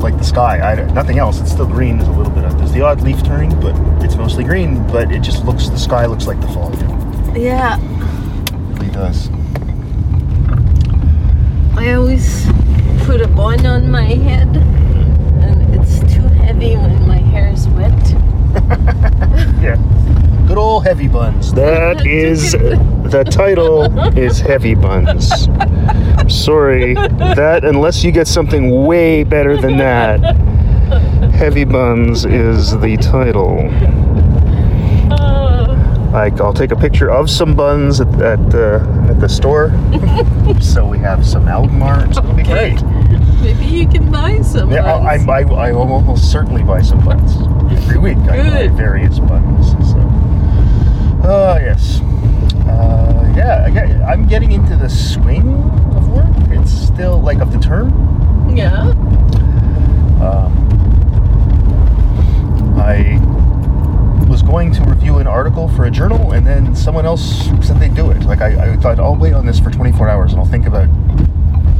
[0.00, 0.72] Like the sky.
[0.72, 1.40] I, don't- nothing else.
[1.40, 1.98] It's still green.
[1.98, 3.74] There's a little bit of there's the odd leaf turning, but
[4.04, 4.86] it's mostly green.
[4.88, 6.72] But it just looks the sky looks like the fall.
[7.36, 7.78] It Yeah.
[8.74, 9.28] really does.
[11.76, 12.46] I always
[13.04, 17.92] put a bun on my head, and it's too heavy when my hair is wet.
[19.60, 19.76] Yeah.
[20.48, 21.52] Good old heavy buns.
[21.52, 22.54] That is
[23.10, 23.84] the title
[24.18, 25.28] is heavy buns.
[26.32, 30.20] Sorry, that unless you get something way better than that,
[31.34, 33.68] heavy buns is the title.
[36.12, 39.70] Like I'll take a picture of some buns at at, uh, at the store,
[40.60, 42.04] so we have some Alkmaar.
[42.10, 42.74] It'll be Okay.
[42.74, 42.82] great.
[43.40, 44.72] maybe you can buy some.
[44.72, 45.28] Yeah, I, buns.
[45.28, 47.36] I, I, I will almost certainly buy some buns
[47.72, 48.18] every week.
[48.28, 49.70] I buy various buns.
[49.88, 49.98] So,
[51.22, 52.00] oh yes,
[53.36, 53.64] yeah.
[53.66, 55.48] I get, I'm getting into the swing
[55.96, 56.26] of work.
[56.50, 57.90] It's still like of the term.
[58.56, 58.90] yeah.
[60.20, 60.56] Um,
[62.78, 63.18] I
[64.28, 67.94] was going to review an article for a journal, and then someone else said they'd
[67.94, 68.22] do it.
[68.24, 70.88] Like I, I thought, I'll wait on this for 24 hours, and I'll think about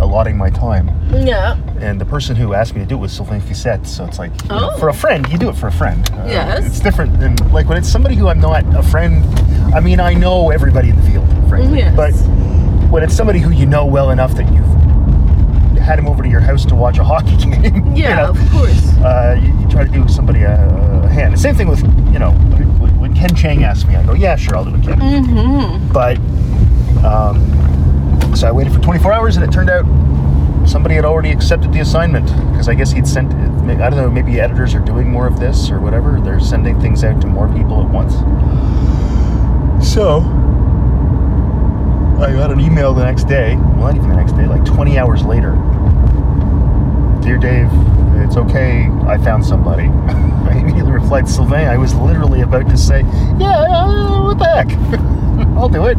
[0.01, 0.89] allotting my time.
[1.13, 1.57] Yeah.
[1.81, 4.31] And the person who asked me to do it was Sylvain Fissette, so it's like
[4.43, 4.79] you know, Oh.
[4.79, 6.09] for a friend, you do it for a friend.
[6.13, 6.65] Uh, Yes.
[6.67, 9.25] it's different than like when it's somebody who I'm not a friend.
[9.75, 11.95] I mean, I know everybody in the field, frankly, Yes.
[11.95, 12.13] but
[12.91, 16.41] when it's somebody who you know well enough that you've had him over to your
[16.41, 18.89] house to watch a hockey game, you Yeah, know, of course.
[18.99, 20.55] uh, you, you try to do somebody a,
[21.05, 21.35] a hand.
[21.35, 24.37] The same thing with, you know, when, when Ken Chang asked me, I go, yeah,
[24.37, 24.99] sure, I'll do it, Ken.
[24.99, 25.93] Mm-hmm.
[25.93, 26.17] But,
[27.05, 29.85] um, so I waited for 24 hours and it turned out
[30.69, 34.39] somebody had already accepted the assignment because I guess he'd sent, I don't know, maybe
[34.39, 36.21] editors are doing more of this or whatever.
[36.21, 38.15] They're sending things out to more people at once.
[39.85, 40.21] So,
[42.21, 44.99] I got an email the next day, well, not even the next day, like 20
[44.99, 45.53] hours later.
[47.23, 47.69] Dear Dave,
[48.23, 48.91] it's okay.
[49.07, 49.85] I found somebody.
[49.89, 53.01] I immediately replied, Sylvain, I was literally about to say,
[53.39, 54.69] yeah, uh, what the heck?
[55.57, 55.97] I'll do it.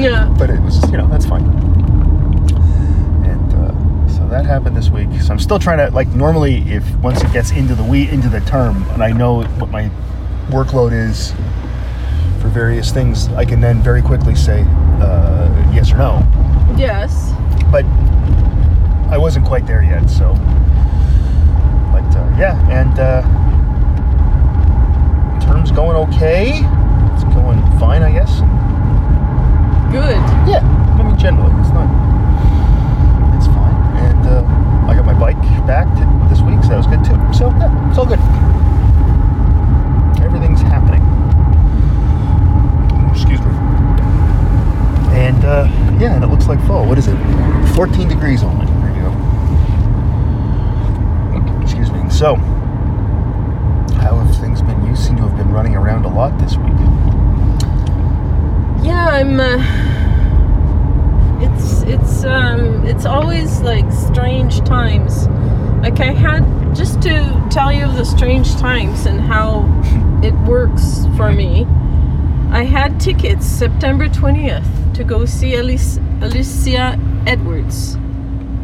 [0.00, 0.32] Yeah.
[0.38, 1.44] But it was, you know, that's fine.
[3.24, 5.08] And uh, so that happened this week.
[5.20, 8.28] So I'm still trying to, like, normally, if once it gets into the week, into
[8.28, 9.90] the term, and I know what my
[10.48, 11.32] workload is
[12.40, 14.64] for various things, I can then very quickly say
[15.02, 16.22] uh, yes or no.
[16.76, 17.32] Yes.
[17.70, 17.84] But
[19.10, 20.34] I wasn't quite there yet, so.
[21.92, 23.22] But uh, yeah, and uh,
[25.46, 26.60] term's going okay.
[27.14, 28.40] It's going fine, I guess.
[29.92, 30.18] Good.
[30.50, 30.60] Yeah,
[30.98, 31.88] I mean generally it's not.
[33.36, 34.44] It's fine, and uh,
[34.90, 35.86] I got my bike back
[36.28, 37.16] this week, so that was good too.
[37.32, 38.20] So yeah, it's all good.
[40.22, 41.02] Everything's happening.
[43.10, 43.46] Excuse me.
[45.16, 45.68] And uh,
[45.98, 46.84] yeah, and it looks like fall.
[46.86, 47.16] What is it?
[47.76, 48.64] 14 degrees only.
[48.64, 49.12] There you go.
[51.60, 52.08] Excuse me.
[52.08, 52.36] So,
[53.96, 54.82] how have things been?
[54.86, 56.72] You seem to have been running around a lot this week.
[58.82, 59.38] Yeah, I'm.
[59.38, 59.58] Uh,
[61.42, 65.28] it's it's um it's always like strange times.
[65.82, 69.66] Like I had just to tell you the strange times and how
[70.24, 71.66] it works for me.
[72.50, 77.96] I had tickets September twentieth to go see Alice, Alicia Edwards.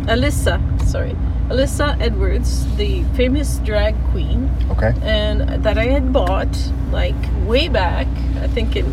[0.06, 1.16] Alyssa, sorry,
[1.48, 4.92] Alyssa Edwards, the famous drag queen Okay.
[5.02, 6.56] and that I had bought
[6.90, 7.14] like
[7.46, 8.06] way back,
[8.40, 8.92] I think in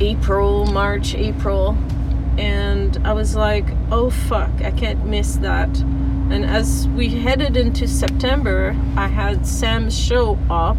[0.00, 1.76] April, March, April,
[2.38, 5.68] and I was like, oh fuck, I can't miss that.
[6.30, 10.78] And as we headed into September, I had Sam's show up,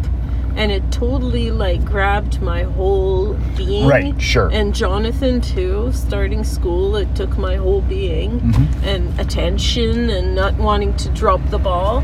[0.56, 3.86] and it totally like grabbed my whole being.
[3.86, 4.48] Right, sure.
[4.52, 8.66] And Jonathan too, starting school, it took my whole being Mhm.
[8.84, 12.02] and attention and not wanting to drop the ball.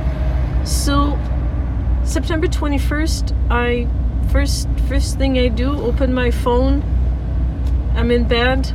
[0.65, 1.19] So
[2.05, 3.87] September 21st, I
[4.29, 6.83] first first thing I do, open my phone.
[7.97, 8.73] I'm in bed.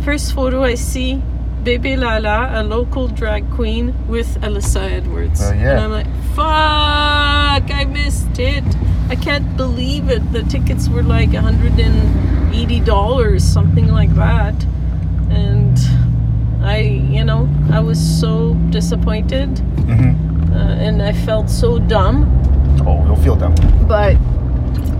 [0.00, 1.22] First photo I see,
[1.62, 5.42] Bebe Lala, a local drag queen with Alyssa Edwards.
[5.42, 5.72] Oh, yeah.
[5.72, 8.64] And I'm like, fuck, I missed it.
[9.10, 10.32] I can't believe it.
[10.32, 14.54] The tickets were like $180, something like that.
[15.30, 15.76] And
[16.64, 19.60] I, you know, I was so disappointed
[19.90, 20.52] Mm-hmm.
[20.54, 22.26] uh, and I felt so dumb.
[22.86, 23.54] Oh, you'll feel dumb.
[23.88, 24.14] But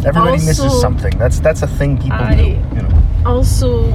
[0.04, 1.16] Everybody misses something.
[1.18, 2.42] That's that's a thing people I- do.
[2.74, 2.90] You know.
[3.26, 3.92] also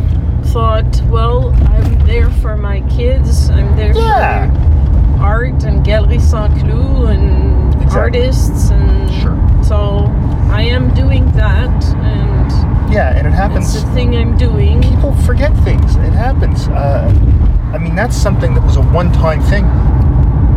[0.54, 3.50] thought, well, I'm there for my kids.
[3.50, 4.50] I'm there Yeah.
[5.18, 8.00] for art and Galerie Saint Cloud and Exactly.
[8.00, 8.85] artists, and.
[9.68, 10.06] So
[10.52, 11.84] I am doing that.
[11.96, 13.74] And Yeah, and it happens.
[13.76, 14.82] It's the thing I'm doing.
[14.82, 15.96] People forget things.
[15.98, 16.68] It happens.
[16.68, 17.12] Uh,
[17.74, 19.66] I mean, that's something that was a one-time thing.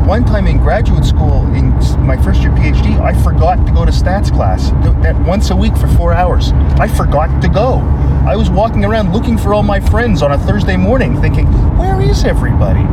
[0.06, 1.70] One time in graduate school, in
[2.06, 4.70] my first year PhD, I forgot to go to stats class.
[4.82, 6.52] Th- That once a week for four hours.
[6.78, 7.80] I forgot to go.
[8.26, 11.46] I was walking around looking for all my friends on a Thursday morning, thinking,
[11.76, 12.84] "Where is everybody?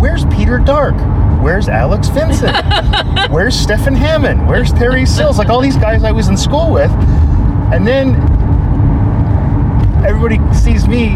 [0.00, 0.94] Where's Peter Dark?
[1.42, 2.56] Where's Alex Vincent?
[3.30, 4.46] Where's Stephen Hammond?
[4.48, 5.38] Where's Terry Sills?
[5.38, 6.90] Like all these guys I was in school with,
[7.72, 8.14] and then
[10.06, 11.10] everybody sees me,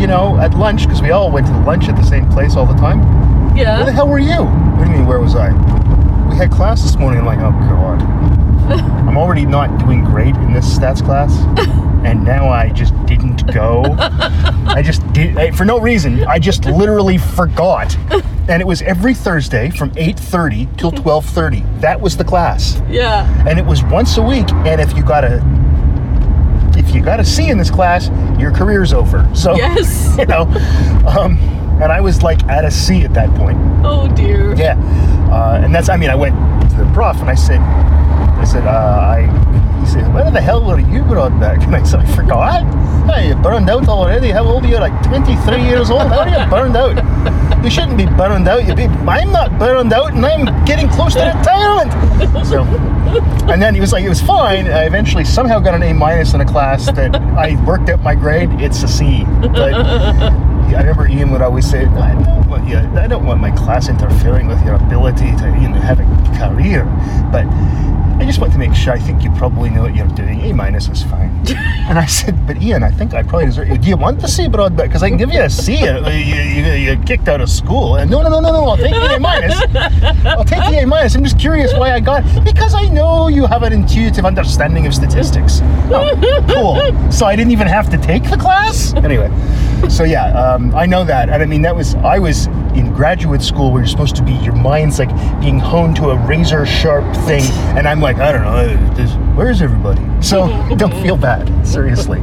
[0.00, 2.66] you know, at lunch because we all went to lunch at the same place all
[2.66, 2.98] the time.
[3.56, 3.76] Yeah.
[3.76, 4.42] Where the hell were you?
[4.44, 5.06] What do you mean?
[5.06, 5.52] Where was I?
[6.28, 7.20] We had class this morning.
[7.20, 8.23] I'm like, oh god,
[9.08, 11.32] I'm already not doing great in this stats class,
[12.04, 13.84] and now I just didn't go.
[13.98, 16.24] I just did I- for no reason.
[16.24, 17.96] I just literally forgot,
[18.48, 21.80] and it was every Thursday from 8:30 till 12:30.
[21.80, 23.26] That was the class Yeah.
[23.48, 24.50] and it was once a week.
[24.66, 25.42] And if you got a
[26.76, 29.28] if you got a C in this class, your career's over.
[29.34, 30.16] So Yes.
[30.18, 30.42] you know,
[31.06, 31.38] um,
[31.80, 33.58] and I was like at a C at that point.
[33.84, 34.54] Oh dear.
[34.54, 34.76] Yeah,
[35.32, 36.34] uh, and that's I mean I went
[36.70, 37.60] to the prof and I said
[38.44, 41.62] I said uh, I he said where the hell were you brought back?
[41.66, 42.60] And I said I forgot.
[43.08, 44.28] Hey, you burned out already.
[44.32, 44.76] How old are you?
[44.76, 46.02] Like 23 years old.
[46.12, 46.94] How are you burned out?
[47.64, 48.68] You shouldn't be burned out.
[48.68, 48.84] You be.
[48.84, 51.90] I'm not burned out, and I'm getting close to retirement.
[52.46, 52.64] So,
[53.50, 54.66] and then he was like, it was fine.
[54.66, 58.14] I eventually somehow got an A minus in a class that I worked out my
[58.14, 58.50] grade.
[58.60, 59.24] It's a C.
[59.40, 63.88] But I remember Ian would always say, I don't want I don't want my class
[63.88, 66.04] interfering with your ability to you know, have a
[66.38, 66.84] career.
[67.32, 67.46] But
[68.24, 68.94] I just want to make sure.
[68.94, 70.40] I think you probably know what you're doing.
[70.40, 71.28] A minus is fine.
[71.90, 73.78] and I said, but Ian, I think I probably deserve.
[73.78, 74.84] Do you want the C broadback?
[74.84, 75.80] Because I can give you a C.
[75.80, 77.96] You, you, you kicked out of school.
[77.96, 78.64] And no, no, no, no, no.
[78.64, 79.60] I'll take the A minus.
[80.24, 81.14] I'll take the A minus.
[81.14, 84.94] I'm just curious why I got because I know you have an intuitive understanding of
[84.94, 85.60] statistics.
[85.90, 86.16] Oh,
[86.48, 87.12] cool.
[87.12, 88.94] So I didn't even have to take the class.
[88.94, 89.28] Anyway,
[89.90, 93.42] so yeah, um, I know that, and I mean that was I was in graduate
[93.42, 95.10] school where you're supposed to be your mind's like
[95.40, 97.42] being honed to a razor sharp thing,
[97.76, 100.00] and I'm like I don't know, where's everybody?
[100.22, 100.46] So
[100.76, 101.66] don't feel bad.
[101.66, 102.20] Seriously,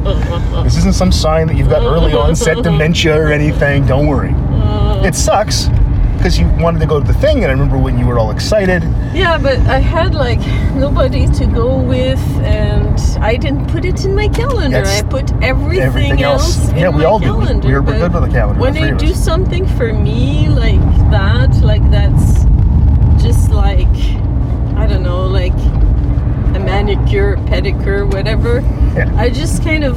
[0.64, 3.86] this isn't some sign that you've got early onset dementia or anything.
[3.86, 4.32] Don't worry.
[5.06, 5.68] It sucks
[6.16, 8.30] because you wanted to go to the thing, and I remember when you were all
[8.30, 8.84] excited.
[9.12, 10.38] Yeah, but I had like
[10.74, 14.82] nobody to go with, and I didn't put it in my calendar.
[14.82, 16.68] That's I put everything, everything else.
[16.68, 16.72] else.
[16.74, 17.34] Yeah, we all do.
[17.34, 20.80] We- calendar, we're good with a calendar, When the I do something for me like
[21.10, 22.44] that, like that's
[23.22, 23.88] just like
[24.76, 25.21] I don't know, like
[26.82, 28.60] manicure, pedicure, whatever.
[28.96, 29.12] Yeah.
[29.16, 29.96] I just kind of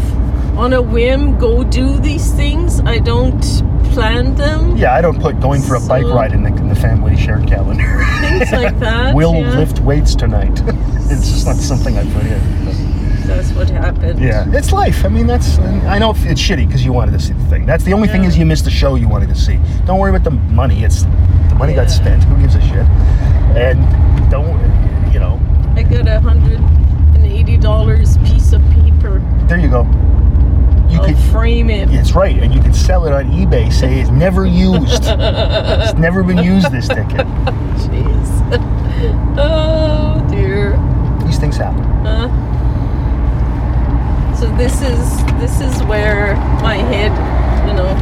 [0.57, 2.79] on a whim go do these things.
[2.81, 3.41] I don't
[3.91, 4.77] plan them.
[4.77, 7.47] Yeah, I don't put going for a bike ride in the, in the family shared
[7.47, 8.03] calendar.
[8.21, 9.15] Things like that.
[9.15, 9.57] We'll yeah.
[9.57, 10.61] lift weights tonight.
[11.09, 12.65] it's just not something I put in.
[12.65, 14.19] but- That's what happened.
[14.19, 15.03] yeah, it's life.
[15.03, 15.57] I mean, that's.
[15.57, 17.65] I know it's shitty because you wanted to see the thing.
[17.65, 19.59] That's the only thing is you missed the show you wanted to see.
[19.85, 20.83] Don't worry about the money.
[20.83, 22.23] It's the money got spent.
[22.25, 22.85] Who gives a shit?
[23.57, 23.79] And
[24.29, 24.59] don't
[25.11, 25.39] you know?
[25.75, 26.59] I got a hundred
[27.35, 29.19] and eighty dollars piece of paper.
[29.47, 29.83] There you go.
[30.89, 31.17] You I'll could.
[31.31, 31.89] frame it.
[31.91, 33.71] It's right, and you could sell it on eBay.
[33.71, 35.03] Say it's never used.
[35.05, 36.71] it's never been used.
[36.71, 37.25] This ticket.
[37.85, 38.29] Jeez.
[39.37, 40.77] oh dear.
[41.25, 41.83] These things happen.
[42.05, 42.29] Uh,
[44.35, 47.11] so this is this is where my head,
[47.67, 47.95] you know,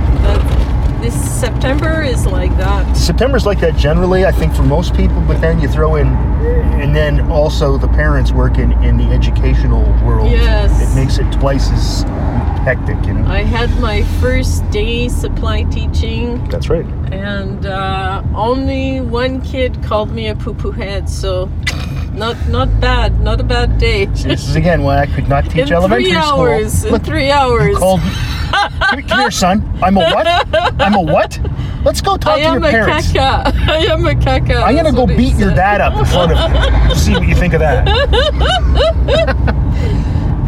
[1.04, 2.96] this September is like that.
[2.96, 6.96] September's like that generally, I think, for most people, but then you throw in, and
[6.96, 10.32] then also the parents working in the educational world.
[10.32, 10.72] Yes.
[10.82, 12.04] It makes it twice as
[12.64, 13.26] hectic, you know?
[13.28, 16.86] I had my first day supply teaching, That's right.
[17.12, 21.10] and uh, only one kid called me a poo poo head.
[21.10, 21.52] So,
[22.16, 24.06] not not bad, not a bad day.
[24.06, 26.16] This is again why I could not teach elementary school.
[26.16, 26.42] in elementary three school.
[26.42, 26.84] hours.
[26.86, 27.78] In Look, three hours.
[27.78, 28.02] called.
[28.02, 29.80] come, come here, son.
[29.82, 30.28] I'm a what?
[30.82, 31.40] I'm a what?
[31.84, 33.12] Let's go talk I to your am a parents.
[33.12, 33.54] caca.
[33.70, 34.64] I am a caca.
[34.64, 36.96] I'm gonna go beat your dad up in front of you.
[37.04, 37.88] See what you think of that.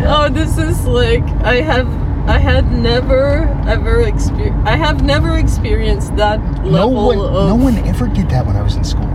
[0.08, 1.88] Oh, this is like I have.
[2.28, 4.68] I had never ever experienced.
[4.68, 6.72] I have never experienced that level.
[6.72, 7.48] No one, of.
[7.50, 9.06] no one ever did that when I was in school.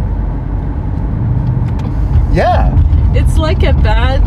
[2.33, 2.71] Yeah.
[3.15, 4.23] It's like a bad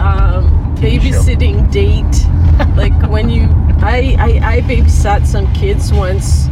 [0.00, 2.26] um, babysitting date.
[2.76, 3.48] like when you,
[3.80, 6.48] I, I, I babysat some kids once.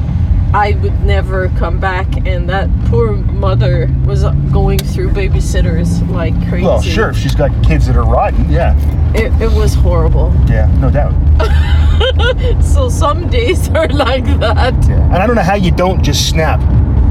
[0.53, 6.67] I would never come back, and that poor mother was going through babysitters like crazy.
[6.67, 8.75] Well, sure, if she's got kids that are rotten, yeah.
[9.15, 10.35] It, it was horrible.
[10.49, 11.15] Yeah, no doubt.
[12.63, 14.75] So some days are like that.
[14.89, 15.05] Yeah.
[15.05, 16.61] And I don't know how you don't just snap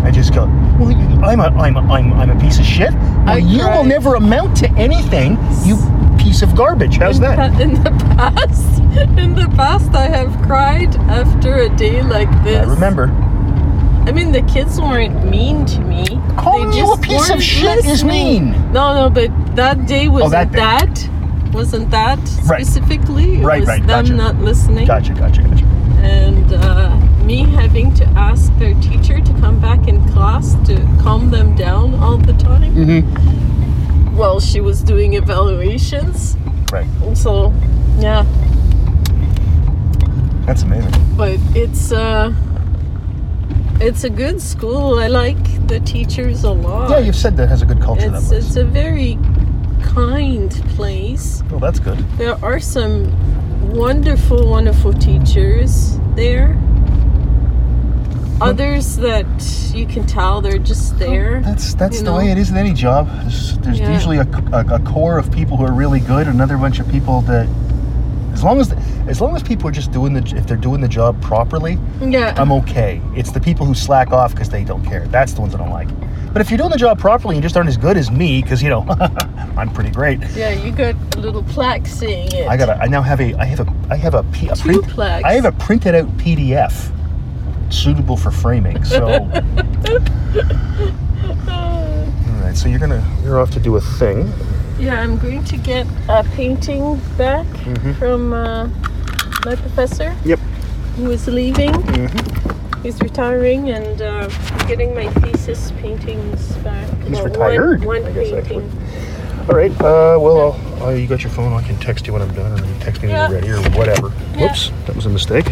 [0.03, 0.45] and just go,
[0.79, 2.93] well, I'm a, I'm a, I'm, I'm a piece of shit.
[2.93, 5.77] Well, you will never amount to anything, you
[6.17, 6.97] piece of garbage.
[6.97, 7.37] How's in, that?
[7.37, 8.79] pa- in the past,
[9.17, 12.67] in the past, I have cried after a day like this.
[12.67, 13.07] I remember.
[14.07, 16.05] I mean, the kids weren't mean to me.
[16.37, 18.51] Calling They you a piece of shit is mean.
[18.71, 20.57] No, no, but that day wasn't oh, that day.
[20.57, 21.18] that.
[21.53, 22.65] Wasn't that Right.
[22.65, 23.39] specifically?
[23.41, 24.13] It Right, was right, them gotcha.
[24.13, 24.85] not listening.
[24.87, 25.65] Gotcha, gotcha, gotcha.
[26.03, 31.29] and uh, me having to ask their teacher to come back in class to calm
[31.31, 34.15] them down all the time Mm-hmm.
[34.15, 36.37] while she was doing evaluations.
[36.71, 36.87] Right.
[37.15, 37.51] So,
[37.99, 38.23] yeah,
[40.45, 40.93] That's amazing.
[41.17, 42.31] but it's uh,
[43.81, 44.99] it's a good school.
[44.99, 46.89] I like the teachers a lot.
[46.89, 48.11] Yeah, you've said that has a good culture.
[48.15, 49.17] it's it's a very
[49.81, 51.43] kind place.
[51.49, 51.97] Well, that's good.
[52.17, 53.11] There are some
[53.71, 56.57] wonderful, wonderful teachers there.
[58.41, 61.41] Others that you can tell they're just oh, there.
[61.41, 62.17] That's that's the know?
[62.17, 63.09] way it is in any job.
[63.21, 63.91] There's, there's Yeah.
[63.93, 67.19] usually a, a, a core of people who are really good, another bunch of people
[67.23, 67.47] that,
[68.31, 68.73] as long as
[69.09, 72.33] as long as people are just doing the if they're doing the job properly, Yeah.
[72.37, 73.01] I'm okay.
[73.13, 75.05] It's the people who slack off because they don't care.
[75.07, 75.89] That's the ones I don't like.
[76.31, 78.61] But if you're doing the job properly and just aren't as good as me, because
[78.61, 78.85] you know
[79.57, 80.19] I'm pretty great.
[80.35, 82.47] yeah, you got a little plaque saying it.
[82.47, 82.69] I got.
[82.69, 83.33] I now have a.
[83.35, 83.73] I have a.
[83.89, 84.87] I have a, P, a Two print.
[84.89, 85.25] plaques.
[85.25, 86.91] I have a printed out PDF
[87.73, 88.83] suitable for framing.
[88.83, 89.07] So.
[91.49, 92.55] All right.
[92.55, 93.03] So you're gonna.
[93.23, 94.31] You're off to do a thing.
[94.79, 97.95] Yeah, I'm going to get a painting back Mhm.
[97.97, 98.67] from uh,
[99.45, 100.39] my professor Yep.
[100.95, 101.71] who is leaving.
[101.73, 102.68] Mm-hmm.
[102.83, 104.27] He's retiring and uh,
[104.67, 106.87] getting my thesis paintings back.
[107.01, 108.71] He's Well, retired, One, one guess, painting.
[109.49, 109.71] All right.
[109.81, 111.51] Uh, well, I'll, uh, you got your phone.
[111.51, 113.29] I can text you when I'm done, or you text me when Yeah.
[113.29, 114.11] you're ready, or whatever.
[114.35, 114.47] Yeah.
[114.47, 115.47] Whoops, that was a mistake.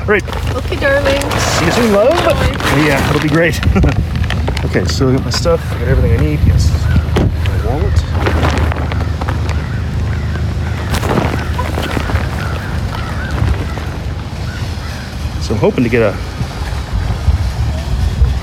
[0.00, 0.24] All right.
[0.56, 1.20] Okay, darling.
[1.30, 2.12] See you soon, love.
[2.84, 3.60] Yeah, it'll be great.
[4.64, 5.60] okay, so I got my stuff.
[5.72, 6.40] I got everything I need.
[6.46, 6.70] Yes.
[7.46, 9.06] My wallet.
[15.42, 16.12] So I'm hoping to get a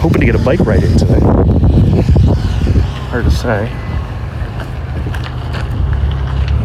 [0.03, 1.21] hoping to get a bike ride in today.
[3.07, 3.71] Hard to say.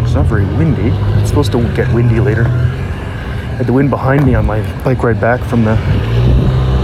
[0.03, 0.91] It's not very windy.
[1.21, 2.47] It's supposed to get windy later.
[2.47, 5.77] I Had the wind behind me on my bike ride back from the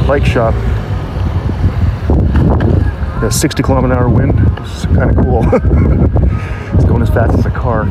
[0.06, 0.54] bike shop.
[3.20, 4.38] A 60 kilometer an hour wind.
[4.60, 5.42] It's kind of cool.
[6.74, 7.86] it's going as fast as a car.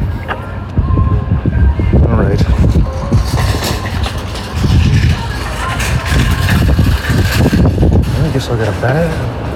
[8.43, 9.09] Guess I got a bag,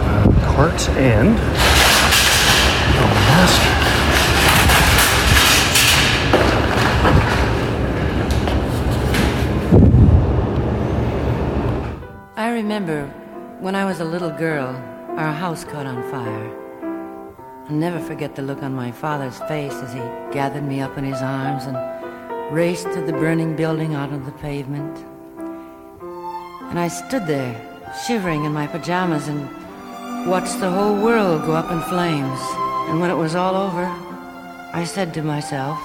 [0.08, 1.36] uh, cart, and
[2.96, 3.62] a mask.
[12.38, 13.08] I remember
[13.60, 14.70] when I was a little girl,
[15.18, 16.50] our house caught on fire.
[17.68, 20.00] I'll never forget the look on my father's face as he
[20.34, 21.76] gathered me up in his arms and
[22.56, 24.98] raced to the burning building out on the pavement.
[26.70, 29.48] And I stood there, shivering in my pajamas, and
[30.28, 32.40] watched the whole world go up in flames.
[32.90, 33.86] And when it was all over,
[34.74, 35.80] I said to myself,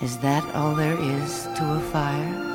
[0.00, 2.48] Is that all there is to a fire?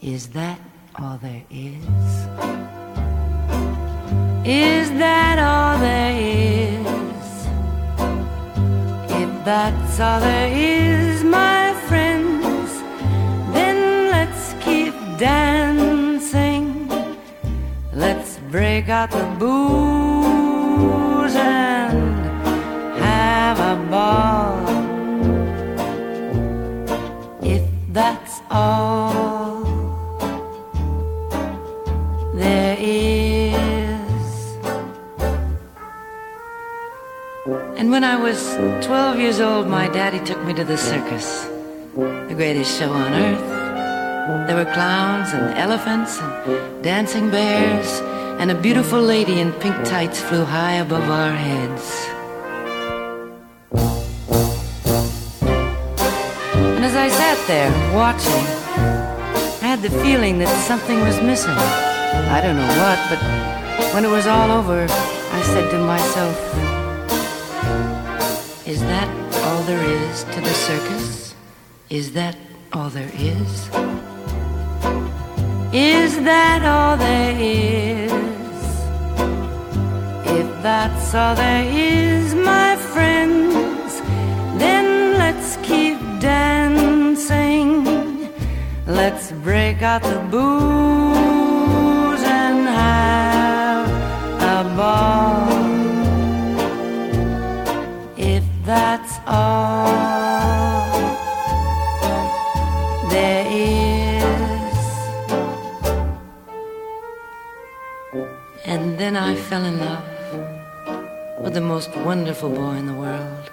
[0.00, 0.58] Is that
[1.00, 1.84] all there is?
[4.46, 6.78] Is that all there is?
[9.22, 11.57] If that's all there is, my
[15.18, 16.88] dancing.
[17.92, 21.98] Let's break out the booze and
[23.02, 24.62] have a ball.
[27.42, 29.64] If that's all
[32.34, 33.58] there is.
[37.76, 38.54] And when I was
[38.86, 41.48] 12 years old, my daddy took me to the circus,
[41.96, 43.57] the greatest show on earth.
[44.28, 48.00] There were clowns and elephants and dancing bears,
[48.38, 51.86] and a beautiful lady in pink tights flew high above our heads.
[56.52, 58.44] And as I sat there watching,
[59.64, 61.56] I had the feeling that something was missing.
[62.28, 66.36] I don't know what, but when it was all over, I said to myself,
[68.68, 69.08] Is that
[69.46, 71.34] all there is to the circus?
[71.88, 72.36] Is that
[72.74, 73.87] all there is?
[75.78, 78.10] Is that all there is?
[80.38, 84.00] If that's all there is, my friends,
[84.58, 87.70] then let's keep dancing.
[88.88, 93.88] Let's break out the booze and have
[94.56, 95.38] a ball.
[109.48, 110.04] Fell in love
[111.42, 113.50] with the most wonderful boy in the world.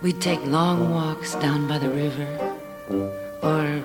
[0.00, 2.28] We'd take long walks down by the river,
[3.42, 3.82] or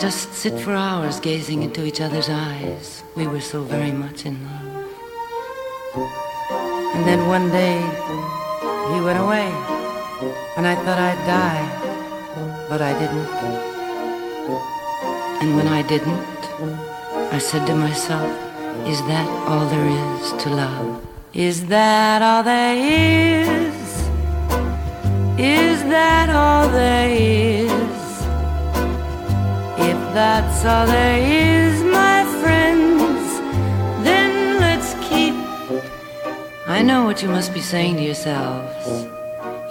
[0.00, 3.04] just sit for hours gazing into each other's eyes.
[3.14, 4.86] We were so very much in love.
[6.94, 7.78] And then one day,
[8.92, 9.46] he went away,
[10.56, 11.64] and I thought I'd die,
[12.68, 13.30] but I didn't.
[15.42, 16.42] And when I didn't,
[17.32, 18.51] I said to myself,
[18.86, 21.06] is that all there is to love?
[21.32, 23.74] Is that all there is?
[25.38, 27.70] Is that all there is?
[29.78, 33.40] If that's all there is, my friends,
[34.04, 35.34] then let's keep.
[36.66, 39.06] I know what you must be saying to yourselves.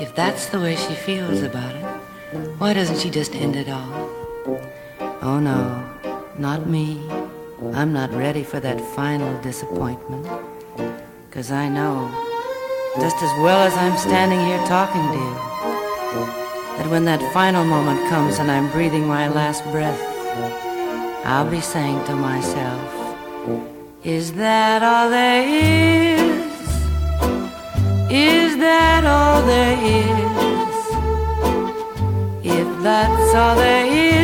[0.01, 1.86] If that's the way she feels about it,
[2.58, 4.10] why doesn't she just end it all?
[5.22, 5.84] Oh no,
[6.38, 7.00] not me.
[7.73, 10.27] I'm not ready for that final disappointment.
[11.31, 12.11] Cause I know,
[12.99, 15.35] just as well as I'm standing here talking to you,
[16.77, 19.99] that when that final moment comes and I'm breathing my last breath,
[21.25, 22.81] I'll be saying to myself,
[24.03, 26.21] Is that all there is?
[28.11, 30.11] Is that all there is?
[32.43, 34.20] If that's all there is,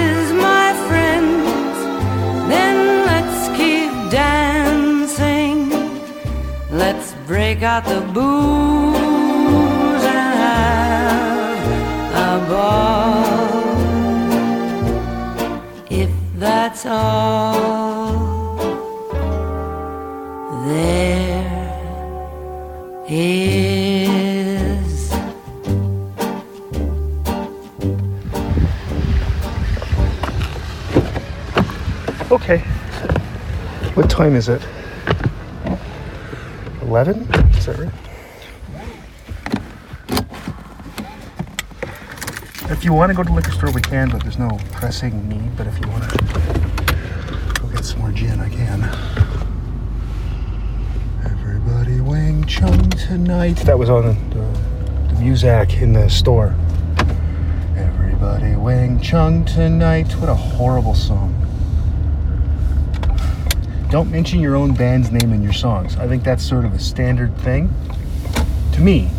[7.60, 13.74] Out the booze and have a ball.
[15.90, 18.58] If that's all
[20.68, 21.74] there
[23.10, 25.12] is.
[32.32, 32.60] Okay.
[33.96, 34.62] What time is it?
[36.82, 37.47] 11?
[42.70, 45.58] If you want to go to liquor store, we can, but there's no pressing need.
[45.58, 46.18] But if you want to
[47.60, 48.84] go get some more gin, I can.
[51.26, 53.58] Everybody Wang Chung tonight.
[53.58, 54.46] That was on the, the,
[55.14, 56.56] the Muzak in the store.
[57.76, 60.14] Everybody Wang Chung tonight.
[60.14, 61.37] What a horrible song.
[63.90, 65.96] Don't mention your own band's name in your songs.
[65.96, 67.74] I think that's sort of a standard thing.
[68.74, 69.10] To me,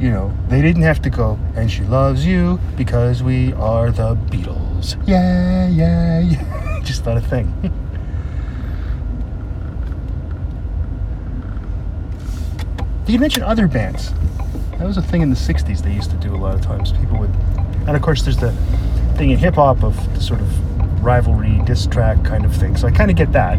[0.00, 4.14] you know, they didn't have to go, and she loves you because we are the
[4.14, 4.96] Beatles.
[5.06, 6.80] Yeah, yeah, yeah.
[6.84, 7.52] Just not a thing.
[13.04, 14.14] Did you mention other bands?
[14.78, 16.92] That was a thing in the 60s they used to do a lot of times.
[16.92, 17.34] People would.
[17.86, 18.52] And of course, there's the
[19.16, 20.65] thing in hip hop of the sort of
[21.06, 22.76] rivalry, diss track kind of thing.
[22.76, 23.58] So I kind of get that.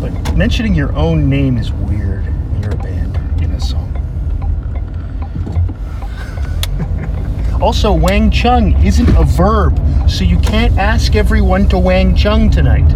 [0.00, 3.92] But mentioning your own name is weird when you're a band in a song.
[7.62, 12.90] also, Wang Chung isn't a verb, so you can't ask everyone to Wang Chung tonight.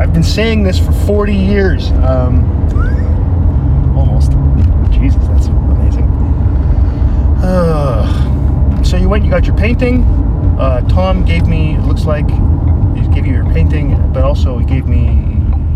[0.00, 1.90] I've been saying this for 40 years.
[1.92, 2.42] Um,
[3.94, 4.30] almost.
[4.92, 6.04] Jesus, that's amazing.
[7.42, 10.23] Uh, so you went, you got your painting.
[10.58, 14.64] Uh, Tom gave me, it looks like, he gave you your painting, but also he
[14.64, 15.08] gave me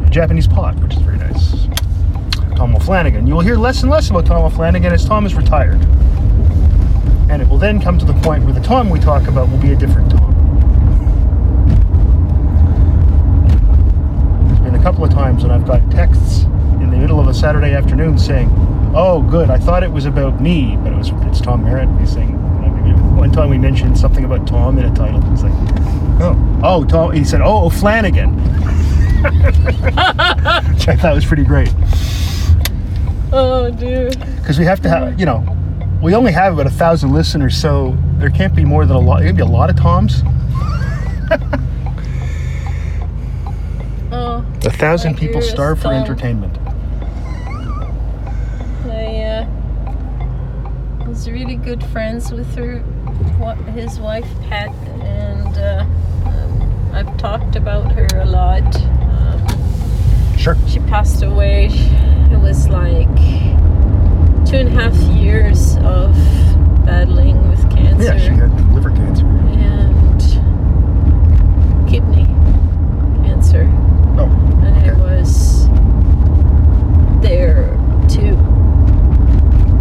[0.06, 1.66] a Japanese pot, which is very nice.
[2.56, 3.26] Tom O'Flanagan.
[3.26, 5.80] You will hear less and less about Tom O'Flanagan as Tom is retired.
[7.30, 9.58] And it will then come to the point where the Tom we talk about will
[9.58, 10.34] be a different Tom.
[14.48, 16.44] There's been a couple of times when I've got texts
[16.80, 18.48] in the middle of a Saturday afternoon saying,
[18.94, 22.12] "Oh, good, I thought it was about me, but it was it's Tom Merritt." He's
[22.12, 22.27] saying,
[23.18, 25.20] one time we mentioned something about Tom in a title.
[25.30, 25.52] He's like,
[26.20, 28.34] "Oh, oh, Tom." He said, "Oh, Flanagan.
[29.18, 31.74] which I thought was pretty great
[33.32, 34.16] Oh, dude.
[34.36, 35.44] because we have to have, you know,
[36.00, 39.22] we only have about a thousand listeners, so there can't be more than a lot.
[39.22, 40.22] It could be a lot of Toms.
[44.10, 46.56] Oh, A thousand people starve for entertainment.
[48.86, 52.82] I uh, was really good friends with her,
[53.74, 54.70] his wife Pat,
[55.02, 55.84] and uh,
[56.26, 58.62] um, I've talked about her a lot.
[58.76, 59.46] Um,
[60.36, 60.56] Sure.
[60.68, 61.66] she passed away.
[62.30, 63.08] It was like
[64.46, 66.14] two and a half years of
[66.86, 69.26] battling with cancer Yeah, she had liver cancer.
[69.26, 70.20] and
[71.88, 72.26] kidney
[73.26, 73.68] cancer,
[74.16, 74.28] Oh,
[74.64, 75.00] and I Okay.
[75.00, 75.68] was
[77.20, 77.66] there
[78.08, 78.36] too.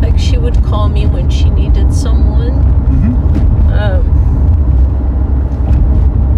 [0.02, 2.66] Like she would call me when she needed someone.
[3.77, 4.03] Um,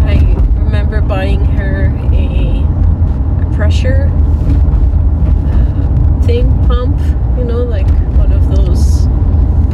[0.04, 0.14] I
[0.62, 4.10] remember buying her a pressure
[5.50, 6.98] uh, thing pump.
[7.38, 9.06] You know, like one of those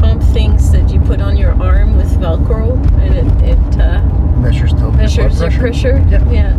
[0.01, 4.03] pump things that you put on your arm with Velcro, and it it uh,
[4.41, 5.97] Measures the blood measures your pressure.
[6.09, 6.31] Yeah.
[6.31, 6.53] yeah.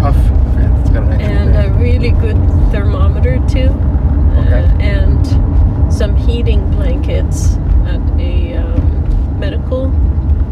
[0.00, 0.16] Cuff.
[0.16, 1.78] yeah, It's got an actual and a name.
[1.78, 2.36] really good
[2.72, 3.68] thermometer too,
[4.40, 4.64] Okay.
[4.64, 7.54] uh, and some heating blankets
[7.86, 9.92] at a um, medical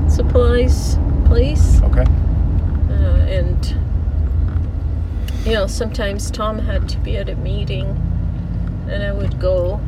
[0.08, 1.80] supplies place.
[1.82, 2.04] Okay.
[2.90, 3.74] Uh, and
[5.44, 7.87] you know, sometimes Tom had to be at a meeting,
[8.88, 9.80] and I would go,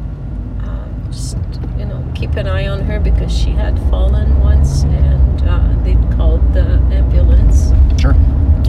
[0.61, 1.37] uh, just
[1.77, 6.17] you know, keep an eye on her because she had fallen once, and uh, they'd
[6.17, 6.65] called the
[6.95, 7.73] ambulance.
[8.01, 8.15] Sure.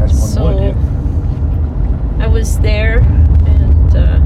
[0.02, 0.76] As one So would.
[0.76, 2.24] Yeah.
[2.26, 4.20] I was there, and uh,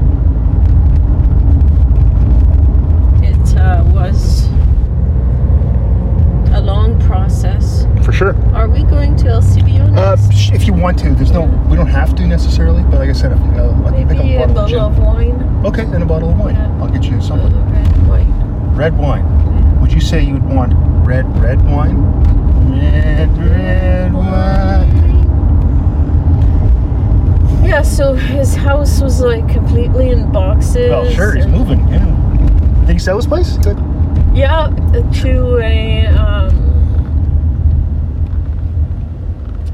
[3.22, 4.46] it uh, was
[6.54, 7.67] a long process.
[8.08, 8.34] For sure.
[8.54, 10.32] Are we going to LCBO Uh, next?
[10.34, 11.42] sh- if you want to, there's no.
[11.68, 14.44] We don't have to necessarily, but like I said, if, uh, I think Maybe a
[14.44, 14.78] a bottle of gin.
[14.78, 15.62] of wine.
[15.66, 16.54] Okay, and a bottle of wine.
[16.54, 16.78] Yeah.
[16.80, 17.52] I'll get you Uh, something.
[17.70, 18.32] red wine.
[18.74, 19.78] Red wine.
[19.82, 20.72] Would you say you would want
[21.06, 21.98] red red wine?
[22.72, 24.88] Red red wine.
[27.62, 30.88] Yeah, so his house was like completely in boxes.
[30.88, 31.86] Well, sure, he's moving.
[31.88, 32.06] Yeah.
[32.86, 33.58] Did he sell his place?
[33.58, 33.78] Good.
[34.34, 34.68] Yeah,
[35.20, 36.37] to a um,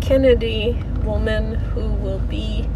[0.05, 2.67] Kennedy woman who will be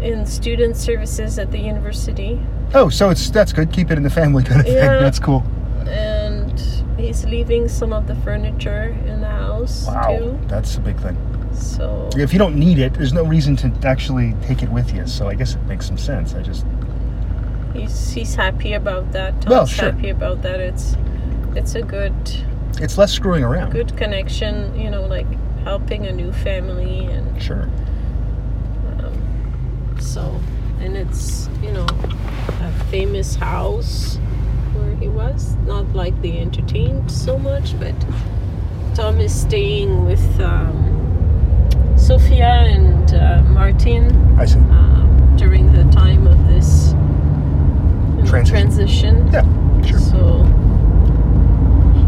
[0.00, 2.40] in student services at the university.
[2.74, 3.72] Oh, so it's that's good.
[3.72, 4.76] Keep it in the family kind of thing.
[4.76, 4.98] Yeah.
[4.98, 5.42] That's cool.
[5.86, 6.58] And
[6.98, 10.38] he's leaving some of the furniture in the house Wow, too.
[10.48, 11.16] that's a big thing.
[11.54, 15.06] So If you don't need it, there's no reason to actually take it with you.
[15.06, 16.34] So I guess it makes some sense.
[16.34, 16.66] I just
[17.74, 19.32] he's he's happy about that.
[19.42, 19.92] Tom's Well, sure.
[19.92, 20.60] happy about that.
[20.60, 20.96] It's
[21.54, 22.14] it's a good
[22.80, 23.70] it's less screwing around.
[23.70, 25.26] good connection, you know, like
[25.64, 27.62] helping a new family and Sure.
[28.98, 30.38] Um, so,
[30.80, 31.86] and it's, you know,
[32.60, 34.16] a famous house
[34.74, 35.54] where he was.
[35.66, 37.94] Not like they entertained so much, but
[38.94, 44.58] Tom is staying with um, Sophia and uh, Martin I see.
[44.58, 49.26] um, during the time of this you know, Transition.
[49.28, 49.32] transition.
[49.32, 49.98] Yeah, sure.
[49.98, 50.44] So,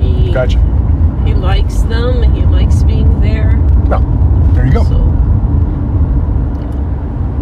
[0.00, 0.58] he, Gotcha.
[1.36, 3.58] He likes them, and he likes being there.
[3.88, 4.00] Well,
[4.54, 4.84] there you go.
[4.84, 4.96] So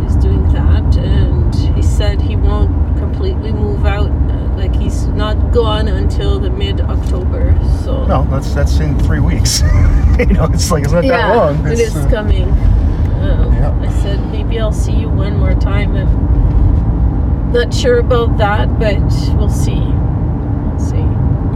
[0.02, 4.10] he's doing that, and he said he won't completely move out.
[4.10, 7.56] uh, Like he's not gone until the mid October.
[7.84, 9.60] So No, that's that's in three weeks.
[10.18, 11.66] you know, it's like it's not yeah, that long.
[11.66, 12.44] it It's, uh, coming.
[12.50, 13.78] Um, Yeah.
[13.80, 15.94] I said maybe I'll see you one more time.
[15.96, 18.98] I'm not sure about that, but
[19.36, 19.80] we'll see.
[19.80, 21.04] We'll see.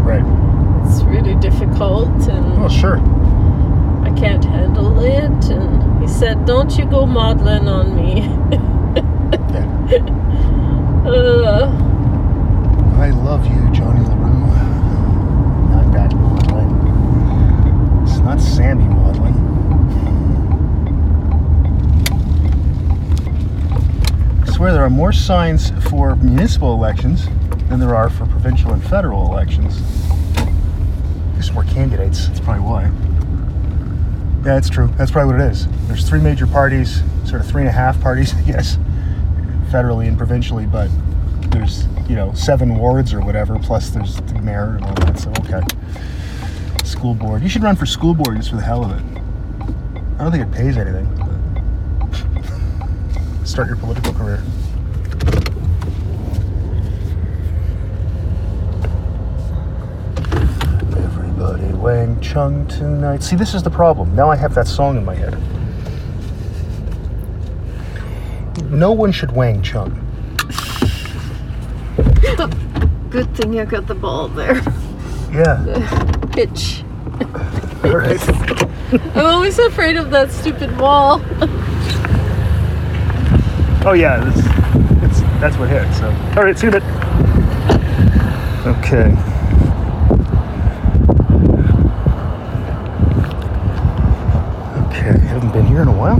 [0.07, 0.24] right.
[1.09, 2.99] It's really difficult, and Well, sure.
[4.03, 5.51] I can't handle it.
[5.51, 8.21] And he said, "Don't you go modeling on me."
[9.51, 9.64] Yeah.
[11.07, 11.71] uh,
[12.99, 14.47] I love you, Johnny LaRue.
[15.71, 16.71] Not that modeling.
[18.03, 19.35] It's not Sammy modeling.
[24.47, 27.29] I swear there are more signs for municipal elections
[27.68, 30.08] than there are for provincial and federal elections.
[31.49, 32.29] There's more candidates.
[32.29, 32.83] That's probably why.
[34.45, 34.89] Yeah, that's true.
[34.99, 35.67] That's probably what it is.
[35.89, 38.77] There's three major parties, sort of three and a half parties, I guess,
[39.71, 40.91] federally and provincially, but
[41.51, 45.31] there's you know seven wards or whatever plus there's the mayor and all that so
[45.41, 45.63] okay
[46.85, 49.03] school board you should run for school board just for the hell of it
[50.19, 51.07] i don't think it pays anything
[53.45, 54.43] start your political career
[60.99, 65.05] everybody wang chung tonight see this is the problem now i have that song in
[65.07, 65.33] my head
[68.70, 69.90] no one should wang chung
[73.09, 74.57] good thing you got the ball there.
[75.33, 75.57] yeah
[76.33, 76.85] Pitch.
[77.83, 78.20] all right
[79.14, 81.22] I'm always afraid of that stupid wall.
[83.85, 84.37] Oh yeah, this,
[85.05, 85.92] it's that's what hit.
[85.94, 87.09] So all right, see you in a bit.
[88.66, 89.14] Okay.
[94.88, 96.18] Okay, haven't been here in a while.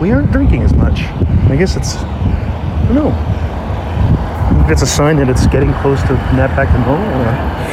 [0.00, 1.02] We aren't drinking as much.
[1.50, 4.66] I guess it's I don't know.
[4.70, 7.06] It's a sign that it's getting close to nap back to normal.
[7.06, 7.69] I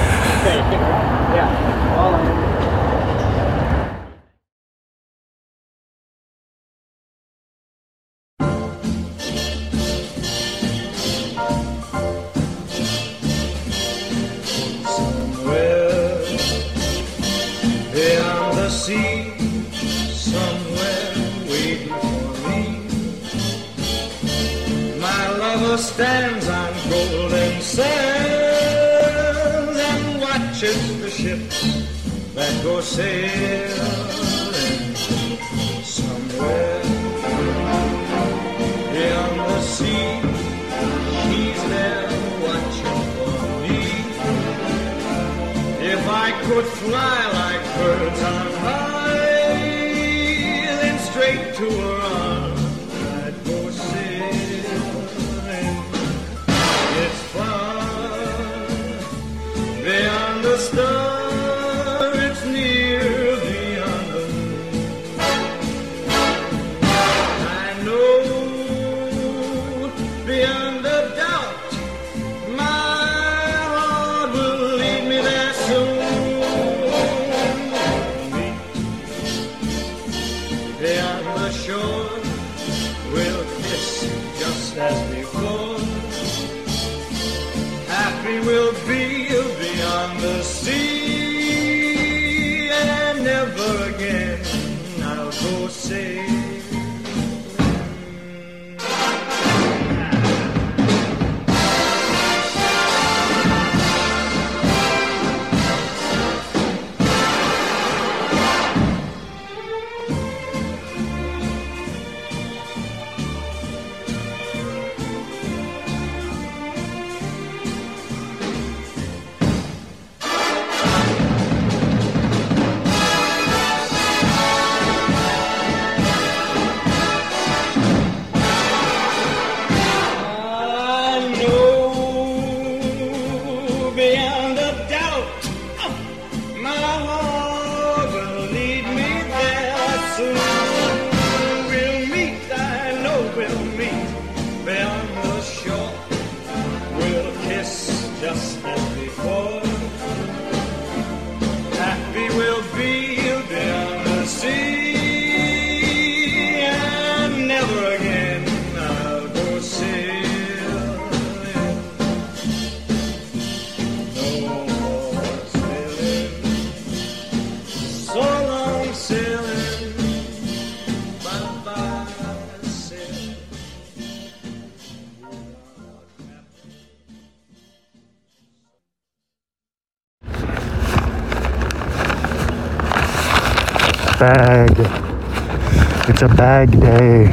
[186.30, 187.32] a bag day.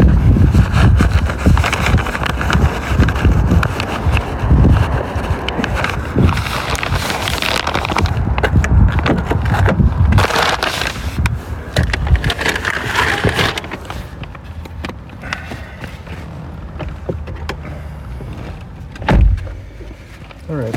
[20.48, 20.74] All right.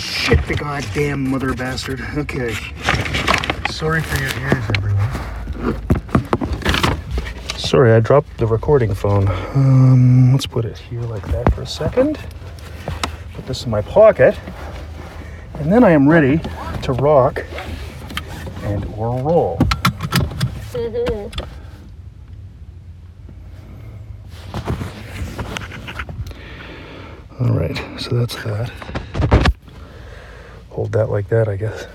[0.00, 2.00] Shit, the goddamn mother bastard.
[2.16, 2.54] Okay.
[3.70, 4.97] Sorry for your ears, everyone.
[7.68, 9.28] Sorry, I dropped the recording phone.
[9.28, 12.18] Um, let's put it here like that for a second.
[13.34, 14.34] Put this in my pocket.
[15.56, 16.40] And then I am ready
[16.84, 17.44] to rock
[18.62, 19.58] and or roll.
[27.38, 28.72] All right, so that's that.
[30.70, 31.86] Hold that like that, I guess.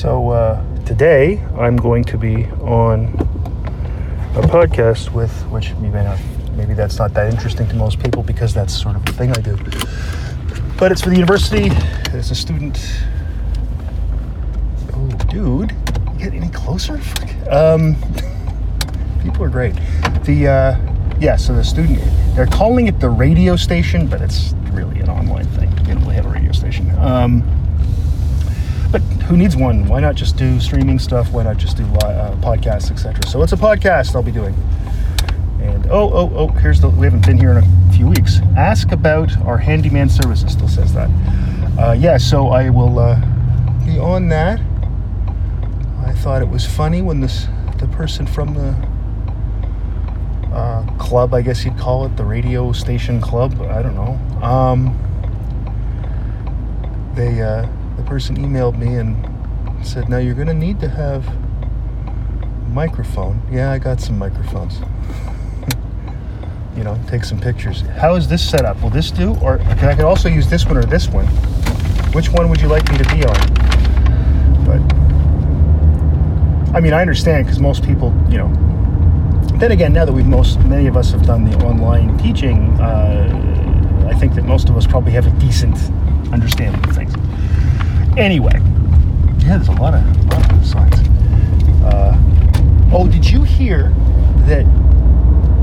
[0.00, 0.64] So uh,
[1.00, 3.06] today I'm going to be on
[4.36, 6.18] a podcast with, which you may not,
[6.56, 9.40] maybe that's not that interesting to most people because that's sort of the thing I
[9.40, 9.56] do.
[10.76, 11.70] But it's for the university.
[12.12, 12.78] As a student.
[14.92, 15.74] Oh, dude,
[16.18, 17.00] get any closer?
[17.48, 17.96] Um,
[19.22, 19.76] people are great.
[20.24, 21.98] The uh, yeah, so the student,
[22.36, 25.70] they're calling it the radio station, but it's really an online thing.
[25.76, 26.90] They don't really have a radio station.
[26.98, 27.59] Um,
[29.30, 29.86] who needs one?
[29.86, 31.30] Why not just do streaming stuff?
[31.30, 33.24] Why not just do li- uh, podcasts, etc.?
[33.28, 34.56] So it's a podcast I'll be doing.
[35.62, 36.88] And oh, oh, oh, here's the.
[36.88, 38.40] We haven't been here in a few weeks.
[38.56, 40.50] Ask about our handyman services.
[40.50, 41.08] Still says that.
[41.78, 43.20] Uh, yeah, so I will uh,
[43.86, 44.60] be on that.
[46.04, 47.46] I thought it was funny when this
[47.78, 48.74] the person from the
[50.52, 53.62] uh, club, I guess you'd call it, the radio station club.
[53.62, 54.44] I don't know.
[54.44, 54.98] Um,
[57.14, 57.68] they uh,
[58.10, 59.14] person emailed me and
[59.86, 61.24] said, "Now you're going to need to have
[62.68, 64.80] microphone." Yeah, I got some microphones.
[66.76, 67.82] you know, take some pictures.
[68.02, 68.82] How is this set up?
[68.82, 71.24] Will this do, or can I can also use this one or this one?
[72.12, 73.38] Which one would you like me to be on?
[74.66, 74.80] But
[76.76, 78.50] I mean, I understand because most people, you know.
[79.60, 84.08] Then again, now that we've most many of us have done the online teaching, uh,
[84.10, 85.78] I think that most of us probably have a decent
[86.32, 87.19] understanding of things.
[88.16, 88.50] Anyway,
[89.38, 90.94] yeah, there's a lot of, a lot of signs.
[91.84, 92.18] Uh,
[92.92, 93.90] oh, did you hear
[94.46, 94.64] that?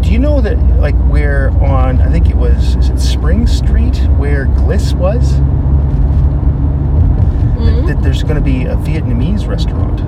[0.02, 3.98] Do you know that, like, where on, I think it was, is it Spring Street
[4.18, 5.34] where Gliss was?
[7.58, 7.88] Mhm.
[7.88, 10.02] That there's going to be a Vietnamese restaurant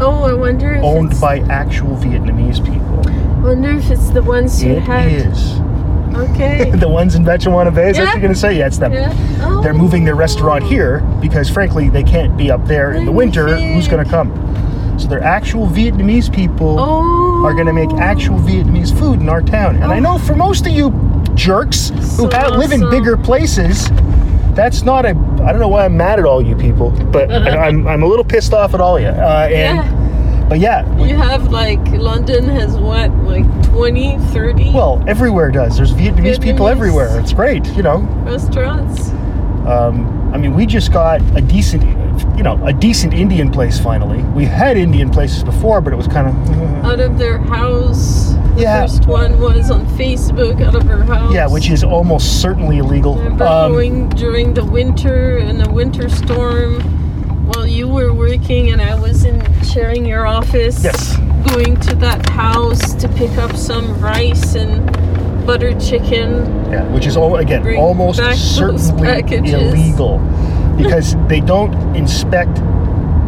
[0.00, 3.02] Oh, I wonder if owned by actual Vietnamese people.
[3.42, 5.10] wonder if it's the ones you It had.
[5.10, 5.58] is.
[6.16, 6.70] Okay.
[6.74, 8.04] the ones in Batchawana Bay, is yeah.
[8.04, 8.56] that you're going to say?
[8.58, 8.92] Yeah, it's them.
[8.92, 9.12] yeah.
[9.42, 9.62] Oh.
[9.62, 13.56] They're moving their restaurant here because, frankly, they can't be up there in the winter.
[13.56, 14.30] Who's going to come?
[14.98, 17.44] So they're actual Vietnamese people Oh.
[17.44, 19.76] are going to make actual Vietnamese food in our town.
[19.76, 20.90] And I know for most of you
[21.34, 23.88] jerks who So live in bigger places,
[24.54, 25.10] that's not a.
[25.42, 28.24] I don't know why I'm mad at all you people, but I'm, I'm a little
[28.24, 29.08] pissed off at all of you.
[29.08, 30.01] Uh, and, Yeah.
[30.48, 35.76] But yeah, You have like London has what like 20, 30 well, everywhere does.
[35.76, 37.18] There's Vietnamese, people everywhere.
[37.20, 37.98] It's great, you know.
[38.24, 39.10] restaurants.
[39.66, 41.82] Um, I mean, we just got a decent,
[42.36, 44.22] you know, a decent Indian place finally.
[44.34, 48.34] We had Indian places before, but it was kind of, out of their house.
[48.56, 48.82] The Yeah.
[48.82, 51.32] first one was on Facebook out of her house.
[51.32, 53.18] yeah, which is almost certainly illegal.
[53.20, 53.36] Um,
[53.72, 56.80] going during the winter in a winter storm
[57.46, 60.82] while you were working and I was in sharing your office.
[60.84, 61.16] Yes.
[61.48, 64.86] Going to that house to pick up some rice and
[65.46, 66.44] butter chicken.
[66.70, 69.20] Yeah, which is all again almost certainly
[69.52, 70.18] illegal
[70.76, 72.58] because they don't inspect.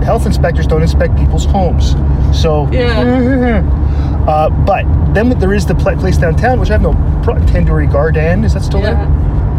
[0.05, 1.95] Health inspectors don't inspect people's homes.
[2.39, 3.63] So Yeah.
[4.25, 8.43] Uh, but then there is the place downtown, which I have no pro- Tandoori Garden.
[8.43, 8.95] Is that still Yeah.
[8.95, 9.07] there?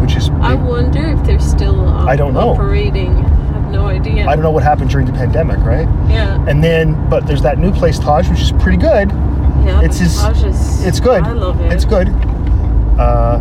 [0.02, 2.50] Which is I wonder if they're still uh, I don't know.
[2.50, 3.14] operating.
[3.66, 4.26] I no idea.
[4.26, 5.88] I don't know what happened during the pandemic, right?
[6.10, 6.44] Yeah.
[6.48, 9.10] And then, but there's that new place Taj, which is pretty good.
[9.64, 9.82] Yeah.
[9.82, 11.22] It's his- Taj is- It's good.
[11.22, 11.72] I love it.
[11.72, 12.08] It's good.
[12.98, 13.38] Uh,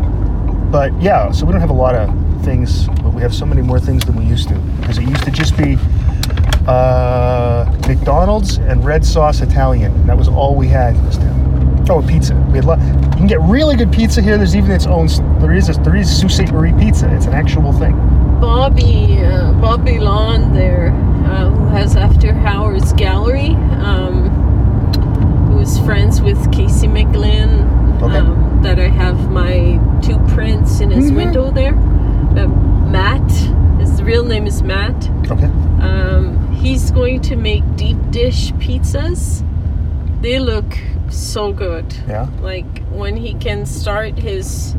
[0.72, 2.10] but yeah, so we don't have a lot of
[2.44, 4.56] things, but we have so many more things than we used to.
[4.82, 5.78] Because it used to just be
[6.68, 10.06] uh, McDonald's and red sauce Italian.
[10.08, 11.86] That was all we had in this town.
[11.90, 12.34] Oh, pizza.
[12.50, 12.80] We had lot.
[12.80, 14.38] You can get really good pizza here.
[14.38, 15.08] There's even its own.
[15.40, 16.52] There is a, there is Sault Ste.
[16.52, 17.14] Marie pizza.
[17.16, 17.94] It's an actual thing.
[18.40, 20.90] Bobby, uh, Bobby Lawn there,
[21.28, 23.50] uh, who has After Hours Gallery,
[23.82, 24.30] um,
[25.52, 28.02] who is friends with Casey McGlynn.
[28.02, 28.18] Okay.
[28.18, 31.16] Um, that I have my two prints in his Mhm.
[31.16, 31.76] window there.
[32.36, 32.48] Uh,
[32.90, 33.30] Matt,
[33.80, 35.10] his real name is Matt.
[35.32, 35.50] Okay.
[35.80, 39.44] Um, he's going to make deep dish pizzas.
[40.22, 40.78] They look
[41.10, 41.86] so good.
[42.08, 42.28] Yeah.
[42.42, 44.76] Like when he can start his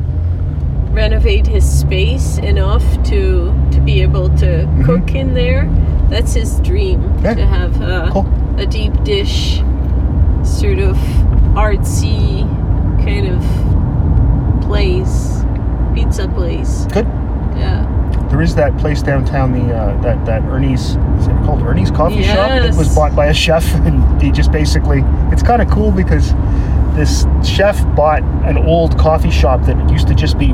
[1.01, 5.69] renovate his space enough to to be able to cook in there.
[6.09, 7.35] That's his dream Okay.
[7.35, 8.25] to have a, Cool.
[8.57, 9.57] a deep dish,
[10.43, 10.95] sort of
[11.53, 12.41] artsy
[13.05, 13.41] kind of
[14.63, 15.43] place,
[15.93, 16.85] pizza place.
[16.91, 17.05] Good.
[17.55, 17.85] Yeah.
[18.29, 22.23] There is that place downtown, the uh, that that Ernie's is it called Ernie's Coffee
[22.23, 25.91] Shop that was bought by a chef, and he just basically it's kind of cool
[25.91, 26.33] because
[26.95, 30.51] this chef bought an old coffee shop that used to just be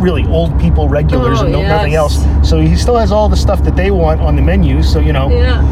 [0.00, 2.24] really old people regulars Oh, and no, nothing else.
[2.48, 4.82] So he still has all the stuff that they want on the menu.
[4.82, 5.62] So you know, Yeah.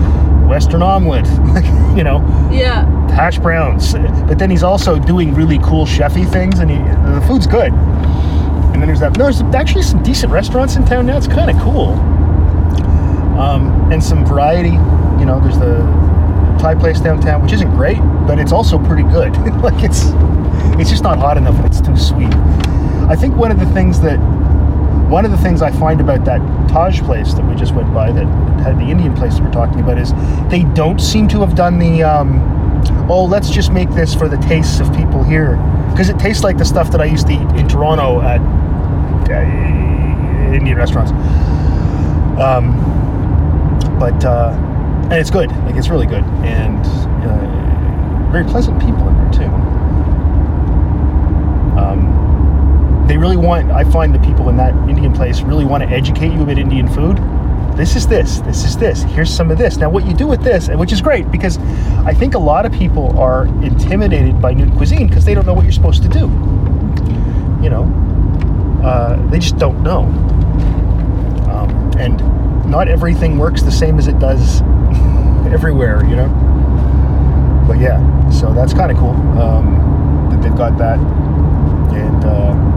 [0.46, 1.26] Western omelet,
[1.96, 2.18] you know,
[2.52, 2.84] Yeah.
[3.10, 3.94] hash browns.
[3.94, 7.72] But then he's also doing really cool chefy things, and he, the food's good.
[7.72, 9.16] And then there's that.
[9.16, 11.16] No, There's actually some decent restaurants in town now.
[11.16, 11.92] It's kind of cool.
[13.38, 14.70] Um, and some variety.
[15.18, 15.78] You know, there's the
[16.59, 19.32] Thai place downtown, which isn't great, but it's also pretty good.
[19.62, 20.03] like it's,
[20.78, 22.32] it's just not hot enough, and it's too sweet.
[23.09, 24.18] I think one of the things that,
[25.09, 28.11] one of the things I find about that Taj place that we just went by,
[28.11, 28.26] that
[28.61, 30.12] had the Indian place that we're talking about, is
[30.50, 32.40] they don't seem to have done the, um,
[33.11, 35.57] oh, let's just make this for the tastes of people here,
[35.90, 38.40] because it tastes like the stuff that I used to eat in Toronto at
[39.30, 41.12] uh, Indian restaurants.
[42.40, 42.74] Um,
[43.98, 44.52] but uh,
[45.05, 45.50] and it's good.
[45.50, 46.84] Like it's really good, and
[47.24, 49.50] uh, very pleasant people in there too.
[51.78, 52.13] Um,
[53.07, 53.70] they really want.
[53.70, 56.88] I find the people in that Indian place really want to educate you about Indian
[56.88, 57.18] food.
[57.76, 58.38] This is this.
[58.40, 59.02] This is this.
[59.02, 59.76] Here's some of this.
[59.76, 61.59] Now, what you do with this, and which is great because
[62.07, 65.55] I think a lot of people are intimidated by new cuisine because they don't know
[65.55, 66.20] what you're supposed to do.
[67.62, 67.84] You know,
[68.84, 70.05] uh, they just don't know.
[71.50, 74.62] Um, and not everything works the same as it does
[75.52, 76.28] everywhere, you know.
[77.66, 82.74] But yeah, so that's kind of cool um, that they've got that, and uh,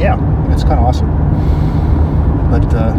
[0.00, 0.16] yeah,
[0.50, 1.10] it's kind of awesome.
[2.50, 2.94] But uh,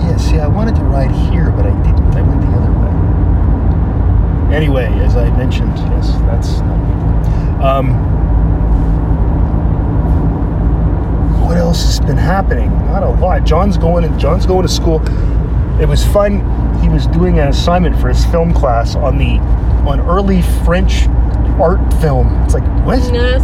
[0.00, 2.14] yeah, see, I wanted to ride here, but I didn't.
[2.14, 4.56] I went the other way.
[4.56, 6.80] Anyway, as I mentioned, yes, that's not.
[7.62, 7.94] Um,
[11.44, 12.70] what else has been happening?
[12.86, 13.44] Not a lot.
[13.44, 15.02] John's going and John's going to school.
[15.80, 16.40] It was fun.
[16.80, 19.38] He was doing an assignment for his film class on the
[19.88, 21.08] on early French
[21.60, 22.28] art film.
[22.44, 22.98] It's like what?
[23.12, 23.42] Yes.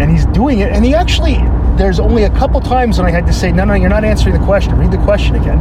[0.00, 1.36] and he's doing it and he actually
[1.76, 4.36] there's only a couple times when i had to say no no you're not answering
[4.38, 5.58] the question read the question again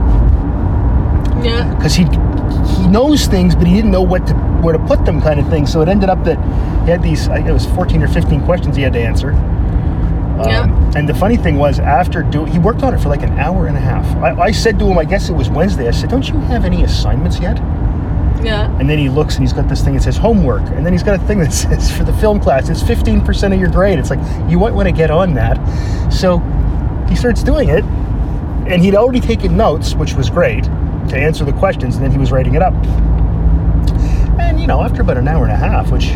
[1.44, 1.74] Yeah.
[1.76, 2.04] because he
[2.76, 4.34] he knows things but he didn't know what to
[4.64, 6.38] where to put them kind of thing so it ended up that
[6.86, 9.32] he had these I think it was 14 or 15 questions he had to answer
[9.32, 10.92] Um, Yeah.
[10.96, 13.68] and the funny thing was after doing, he worked on it for like an hour
[13.68, 16.10] and a half I, I said to him i guess it was wednesday i said
[16.10, 17.58] don't you have any assignments yet
[18.44, 18.70] Yeah.
[18.80, 20.62] and then he looks and he's got this thing that says homework.
[20.72, 23.60] And then he's got a thing that says for the film class, it's 15% of
[23.60, 24.00] your grade.
[24.00, 24.20] It's like,
[24.50, 25.58] you might want to get on that.
[26.12, 26.40] So
[27.10, 27.84] he starts doing it.
[28.68, 31.96] And he'd already taken notes, which was great, to answer the questions.
[31.96, 32.74] And then he was writing it up.
[34.40, 36.12] And, you know, after about an hour and a half, which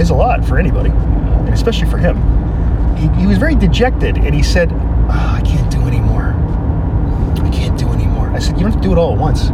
[0.00, 2.16] is a lot for anybody, and especially for him,
[2.96, 4.16] he, he was very dejected.
[4.18, 6.34] And he said, "Ah, I can't do anymore.
[7.44, 8.28] I can't do anymore.
[8.30, 9.44] I said, You don't have to do it all at once.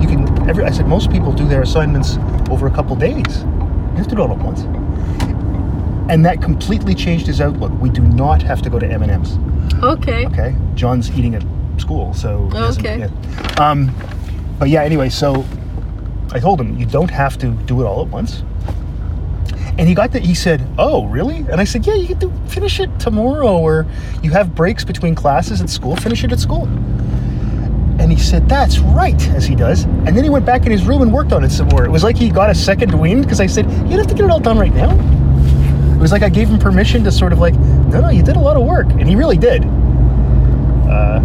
[0.00, 2.16] You can, every, I said, most people do their assignments
[2.50, 3.42] over a couple days.
[3.42, 4.62] You have to do it all at once.
[6.10, 7.72] And that completely changed his outlook.
[7.80, 9.38] We do not have to go to M&M's.
[9.82, 10.26] Okay.
[10.26, 11.42] Okay, John's eating at
[11.80, 12.98] school, so Okay.
[12.98, 13.08] yeah.
[13.58, 13.94] Um,
[14.58, 15.44] but yeah, anyway, so
[16.32, 18.42] I told him you don't have to do it all at once.
[19.78, 20.22] And he got that.
[20.22, 23.86] He said, "Oh, really?" And I said, "Yeah, you can do finish it tomorrow, or
[24.22, 25.96] you have breaks between classes at school.
[25.96, 26.68] Finish it at school."
[28.02, 29.84] And he said, "That's right," as he does.
[29.84, 31.84] And then he went back in his room and worked on it some more.
[31.84, 34.14] It was like he got a second wind because I said, "You don't have to
[34.14, 34.90] get it all done right now."
[35.94, 38.36] It was like I gave him permission to sort of like, "No, no, you did
[38.36, 39.64] a lot of work," and he really did.
[40.92, 41.20] Uh,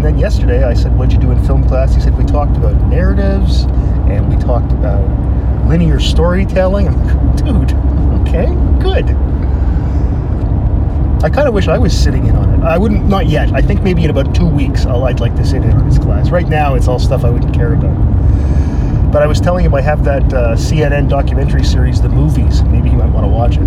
[0.00, 1.94] and then yesterday I said, What'd you do in film class?
[1.94, 3.64] He said, We talked about narratives
[4.08, 5.04] and we talked about
[5.68, 6.88] linear storytelling.
[6.88, 7.72] I'm like, Dude,
[8.22, 8.46] okay,
[8.80, 9.14] good.
[11.22, 12.64] I kind of wish I was sitting in on it.
[12.64, 13.52] I wouldn't, not yet.
[13.52, 15.98] I think maybe in about two weeks I'll, I'd like to sit in on his
[15.98, 16.30] class.
[16.30, 19.12] Right now it's all stuff I wouldn't care about.
[19.12, 22.62] But I was telling him I have that uh, CNN documentary series, The Movies.
[22.62, 23.66] Maybe he might want to watch it.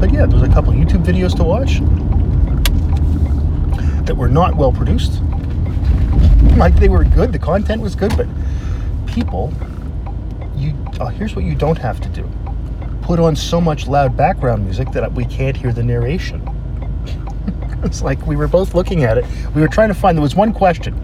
[0.00, 1.80] But yeah, there's a couple YouTube videos to watch
[4.04, 5.22] that were not well produced.
[6.56, 8.26] Like they were good, the content was good, but
[9.06, 9.52] people,
[10.64, 12.28] you oh, here's what you don't have to do:
[13.02, 16.42] put on so much loud background music that we can't hear the narration.
[17.84, 19.24] it's like we were both looking at it.
[19.54, 20.16] We were trying to find.
[20.16, 20.94] There was one question.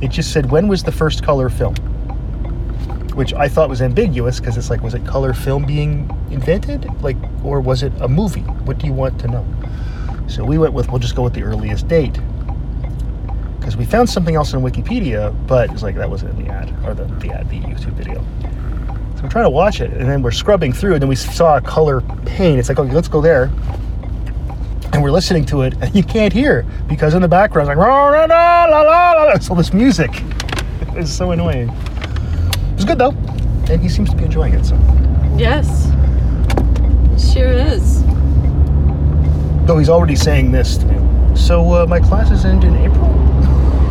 [0.00, 1.74] It just said, "When was the first color film?"
[3.14, 7.16] Which I thought was ambiguous because it's like, was it color film being invented, like,
[7.42, 8.42] or was it a movie?
[8.42, 9.46] What do you want to know?
[10.28, 12.20] So we went with, we'll just go with the earliest date
[13.66, 16.72] because we found something else in Wikipedia, but it's like that wasn't in the ad
[16.84, 18.24] or the, the ad, the YouTube video.
[19.26, 21.60] We're trying to watch it, and then we're scrubbing through, and then we saw a
[21.60, 22.60] color pane.
[22.60, 23.50] It's like, okay, let's go there.
[24.92, 27.84] And we're listening to it, and you can't hear because in the background, it's like,
[27.88, 28.82] la, la, la, la,
[29.24, 29.30] la.
[29.32, 30.10] It's all this music.
[30.96, 31.68] It's so annoying.
[31.68, 33.10] It was good though,
[33.68, 34.64] and he seems to be enjoying it.
[34.64, 34.76] So,
[35.36, 35.66] Yes.
[37.32, 38.02] Sure is.
[39.66, 41.36] though he's already saying this to me.
[41.36, 43.08] So uh, my classes end in April,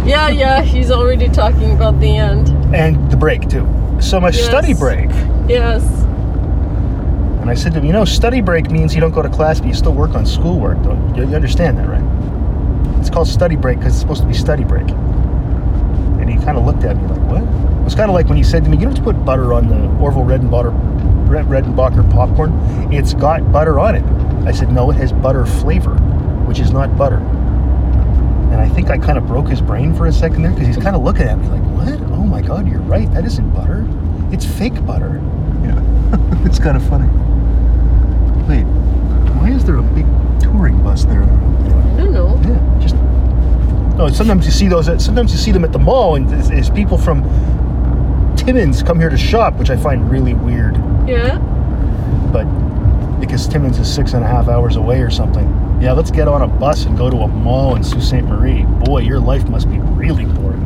[0.07, 0.61] Yeah, yeah.
[0.63, 2.47] He's already talking about the end.
[2.73, 3.67] and the break too.
[3.99, 5.09] So my study break.
[5.47, 5.83] Yes.
[7.41, 9.59] And I said to him, you know, study break means you don't go to class,
[9.59, 10.81] but you still work on schoolwork.
[10.83, 12.03] Though you, you understand that, right?
[12.99, 14.89] It's called study break because it's supposed to be study break.
[14.89, 17.43] And he kind of looked at me like, what?
[17.43, 19.23] It was kind of like when he said to me, you don't have to put
[19.25, 20.73] butter on the Orville Redenbacher,
[21.29, 22.51] Red, Redenbacher popcorn.
[22.91, 24.03] It's got butter on it.
[24.47, 25.93] I said, no, it has butter flavor,
[26.47, 27.17] which is not butter.
[27.17, 30.77] And I think I kind of broke his brain for a second there because he's
[30.77, 32.01] kind of looking at me like, what?
[32.11, 33.11] Oh my God, you're right.
[33.13, 33.85] That isn't butter.
[34.31, 35.21] It's fake butter.
[35.63, 35.79] Yeah.
[36.45, 37.07] it's kind of funny.
[38.47, 38.63] Wait,
[39.37, 40.05] why is there a big
[40.39, 41.23] touring bus there?
[41.23, 42.39] I don't know.
[42.43, 42.95] Yeah, just
[43.97, 44.09] no.
[44.09, 44.87] Sometimes you see those.
[44.87, 47.23] At, sometimes you see them at the mall, and it's, there's people from
[48.35, 50.75] Timmins come here to shop, which I find really weird.
[51.07, 51.39] Yeah.
[52.31, 52.45] But
[53.19, 55.45] because Timmins is six and a half hours away or something.
[55.81, 58.23] Yeah, let's get on a bus and go to a mall in Sault Ste.
[58.23, 58.63] Marie.
[58.85, 60.64] Boy, your life must be really boring.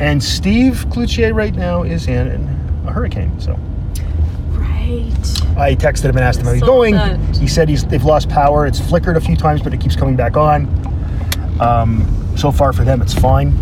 [0.00, 2.28] And Steve Cloutier right now is in
[2.86, 3.58] a hurricane, so.
[4.52, 5.12] Right.
[5.56, 6.94] I texted him and asked him how he's going.
[7.34, 8.66] He said he's they've lost power.
[8.66, 10.66] It's flickered a few times, but it keeps coming back on.
[11.60, 13.56] Um, so far for them, it's fine.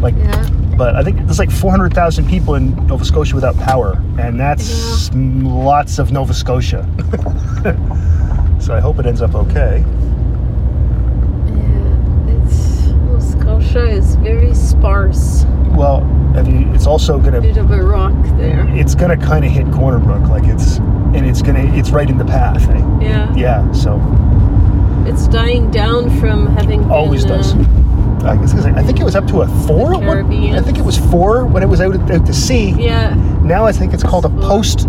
[0.00, 0.48] Like Yeah.
[0.78, 5.44] but I think there's like 400,000 people in Nova Scotia without power, and that's m-
[5.44, 6.86] lots of Nova Scotia.
[8.60, 9.84] so I hope it ends up okay.
[11.46, 13.34] Yeah, it's
[13.70, 15.44] Scotia is very sparse.
[15.76, 16.00] Well,
[16.34, 18.66] have you, it's also gonna Bit of a rock there.
[18.70, 22.18] it's gonna kind of hit Corner Brook, like it's and it's gonna it's right in
[22.18, 22.68] the path.
[22.68, 22.78] Eh?
[23.00, 23.32] Yeah.
[23.36, 24.00] Yeah, so
[25.06, 27.54] It's dying down from having been, always does.
[27.54, 27.58] uh,
[28.24, 28.32] I,
[28.78, 29.92] I think it was up to a four.
[29.92, 30.56] one- Caribbean.
[30.56, 32.70] I think it was four when it was out, out to sea.
[32.72, 33.14] yeah,
[33.44, 34.88] Now I think it's called a post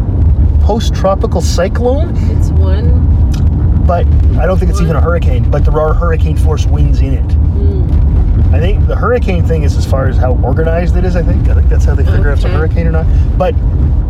[0.62, 3.86] post tropical cyclone, it's one.
[3.86, 4.06] but
[4.40, 5.50] I don't think it's even a hurricane.
[5.52, 7.28] But there are hurricane force winds in it.
[7.28, 7.81] Mm.
[8.54, 11.16] I think the hurricane thing is as far as how organized it is.
[11.16, 13.06] I think I think that's how they figure out if it's a hurricane or not.
[13.38, 13.56] But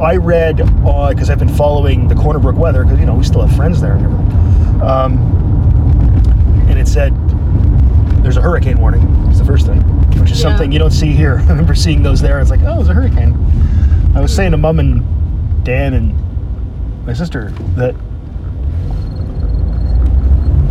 [0.01, 3.45] I read because I've been following the Corner Brook weather because you know we still
[3.45, 4.81] have friends there and everything.
[4.81, 5.17] Um,
[6.69, 7.13] and it said
[8.23, 9.03] there's a hurricane warning.
[9.29, 9.79] It's the first thing,
[10.19, 10.49] which is Yeah.
[10.49, 11.37] something you don't see here.
[11.45, 12.39] I remember seeing those there.
[12.39, 13.35] It's like oh, there's a hurricane.
[14.15, 17.95] I was saying to Mum and Dan and my sister that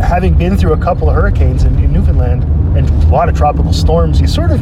[0.01, 2.43] having been through a couple of hurricanes in, in Newfoundland
[2.75, 4.61] and a lot of tropical storms, you sort of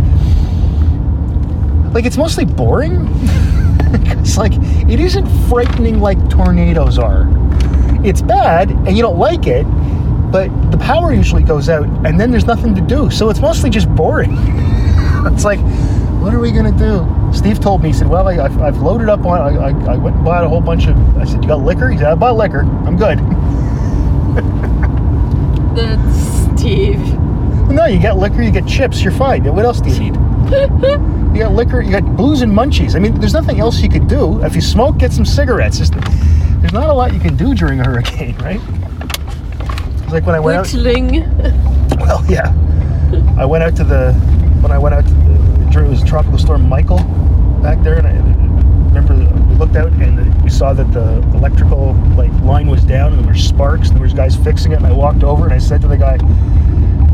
[1.93, 3.07] like it's mostly boring.
[4.19, 7.27] it's like it isn't frightening like tornadoes are.
[8.03, 9.63] It's bad and you don't like it,
[10.31, 13.09] but the power usually goes out and then there's nothing to do.
[13.09, 14.31] So it's mostly just boring.
[15.25, 15.59] it's like,
[16.21, 17.07] what are we gonna do?
[17.33, 19.97] Steve told me, he said, well, I, I've, I've loaded up on, I, I, I
[19.97, 21.89] went and bought a whole bunch of, I said, you got liquor?
[21.89, 22.61] He said, I bought liquor.
[22.61, 23.19] I'm good.
[25.75, 26.99] That's Steve.
[27.69, 29.43] No, you get liquor, you get chips, you're fine.
[29.43, 30.15] What else do you need?
[31.33, 32.95] you got liquor, you got booze and munchies.
[32.95, 34.43] I mean, there's nothing else you could do.
[34.43, 35.77] If you smoke, get some cigarettes.
[35.77, 38.59] Just, there's not a lot you can do during a hurricane, right?
[40.03, 40.67] It's like when I went out.
[40.67, 41.25] Whittling.
[41.99, 42.53] Well, yeah.
[43.37, 44.13] I went out to the
[44.61, 46.99] when I went out to the, it was Tropical Storm Michael
[47.61, 48.13] back there, and I
[48.93, 49.13] remember
[49.47, 53.27] we looked out and we saw that the electrical like line was down and there
[53.27, 54.75] were sparks and there was guys fixing it.
[54.75, 56.17] And I walked over and I said to the guy,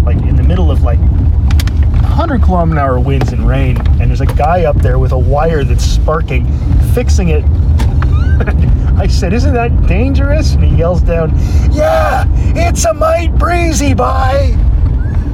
[0.06, 4.22] like in the middle of like 100 kilometer an hour winds and rain, and there's
[4.22, 6.46] a guy up there with a wire that's sparking,
[6.94, 7.44] fixing it.
[8.98, 11.32] I said, "Isn't that dangerous?" And he yells down,
[11.72, 12.26] "Yeah,
[12.56, 14.56] it's a mite breezy by."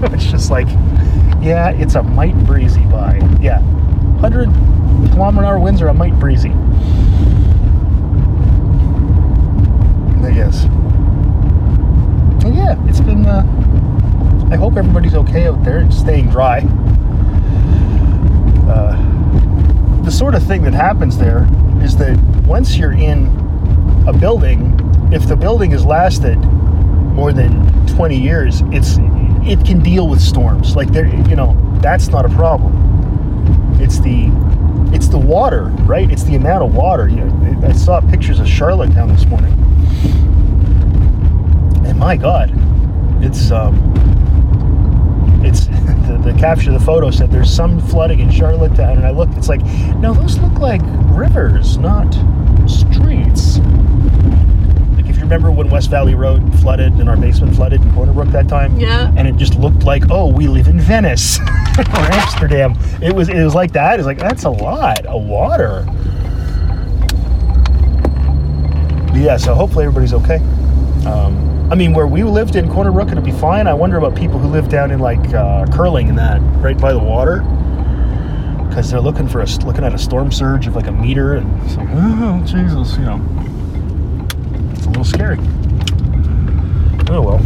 [0.03, 0.67] it's just like,
[1.43, 3.17] yeah, it's a mite breezy by.
[3.39, 3.61] Yeah,
[4.21, 4.49] 100
[5.11, 6.49] kilometer an hour winds are a mite breezy.
[10.23, 10.63] I guess.
[12.43, 13.25] And yeah, it's been.
[13.25, 13.60] Uh,
[14.51, 16.59] I hope everybody's okay out there and staying dry.
[18.69, 21.47] Uh, the sort of thing that happens there
[21.81, 23.27] is that once you're in
[24.09, 24.77] a building,
[25.13, 28.97] if the building has lasted more than 20 years, it's
[29.47, 30.75] it can deal with storms.
[30.75, 33.79] Like there, you know, that's not a problem.
[33.79, 34.29] It's the
[34.93, 36.11] it's the water, right?
[36.11, 37.07] It's the amount of water.
[37.07, 39.53] You know, I saw pictures of Charlottetown this morning,
[41.85, 42.51] and my God,
[43.23, 44.10] it's um,
[45.45, 49.11] it's the, the capture, of the photo said there's some flooding in Charlottetown, and I
[49.11, 49.33] looked.
[49.35, 49.61] It's like,
[49.97, 50.81] no, those look like
[51.15, 52.11] rivers, not
[52.69, 53.57] streets.
[54.95, 58.13] Like if you remember when West Valley Road flooded and our basement flooded in Corner
[58.13, 59.11] Brook that time, Yeah.
[59.17, 61.39] and it just looked like, oh, we live in Venice
[61.77, 62.75] or Amsterdam.
[63.01, 63.99] It was it was like that.
[63.99, 65.85] It's like that's a lot of water.
[69.13, 70.37] Yeah, so hopefully everybody's okay.
[71.05, 71.35] Um,
[71.71, 73.65] I mean, where we lived in Corner Brook, it'll be fine.
[73.65, 76.91] I wonder about people who live down in like uh, Curling and that, right by
[76.91, 77.43] the water,
[78.67, 81.63] because they're looking for a looking at a storm surge of like a meter, and
[81.63, 83.21] it's like, oh Jesus, you know,
[84.73, 85.37] it's a little scary.
[87.09, 87.39] Oh well.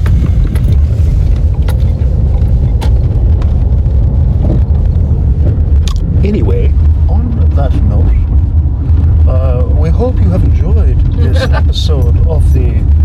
[6.25, 6.69] Anyway,
[7.07, 13.04] on that note, uh, we hope you have enjoyed this episode of the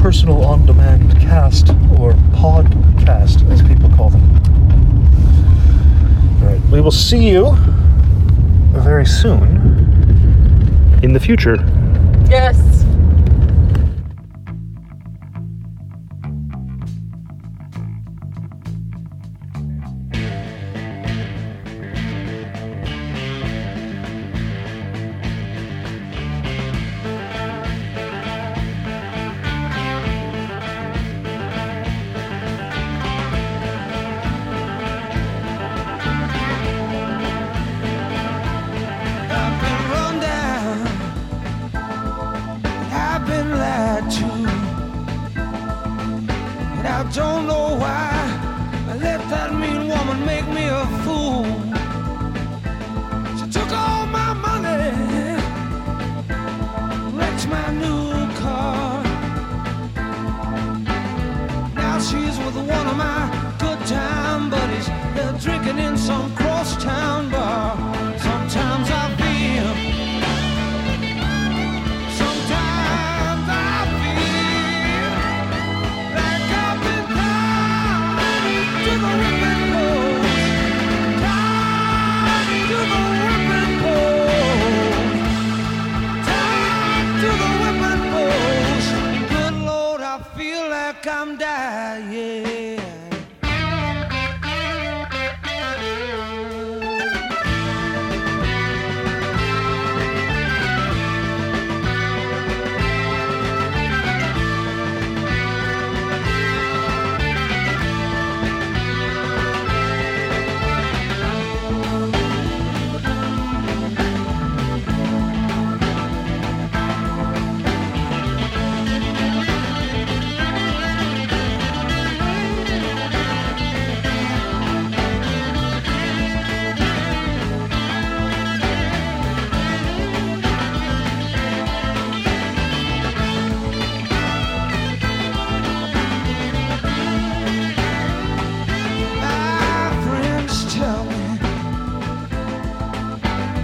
[0.00, 4.22] Personal On Demand cast, or podcast, as people call them.
[6.40, 7.56] All right, we will see you
[8.72, 9.42] very soon
[11.02, 11.56] in the future.
[12.28, 12.75] Yes.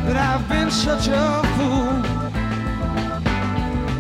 [0.07, 1.95] That I've been such a fool,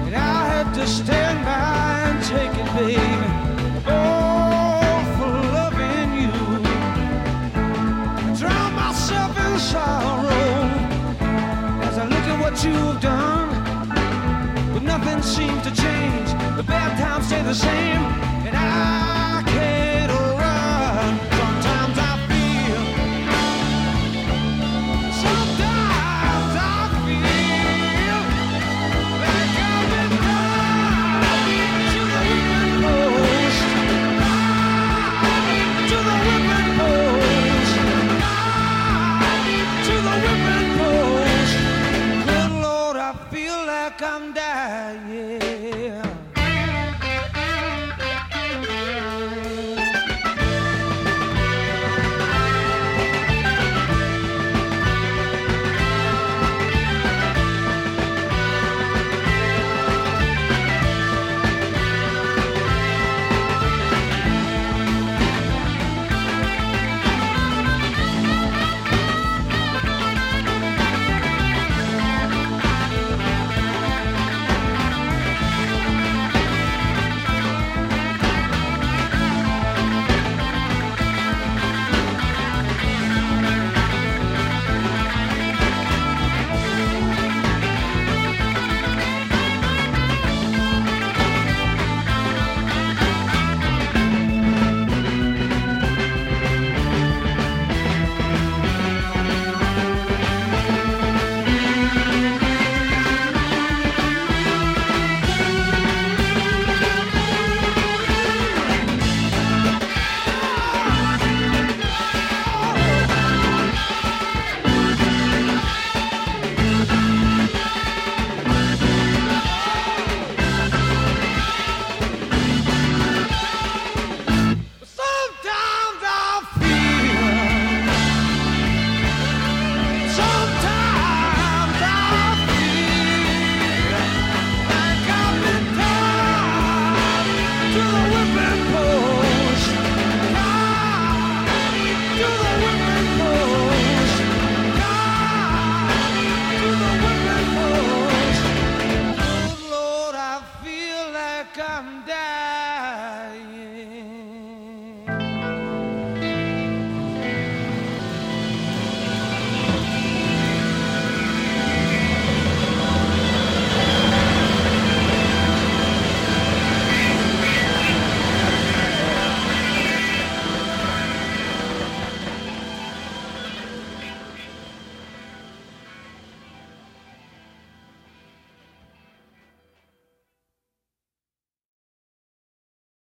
[0.06, 3.26] and I had to stand by and take it, baby.
[3.86, 6.32] Oh, for loving you,
[8.18, 10.54] I drown myself in sorrow
[11.86, 13.48] as I look at what you've done.
[14.72, 16.28] But nothing seems to change.
[16.56, 18.02] The bad times stay the same,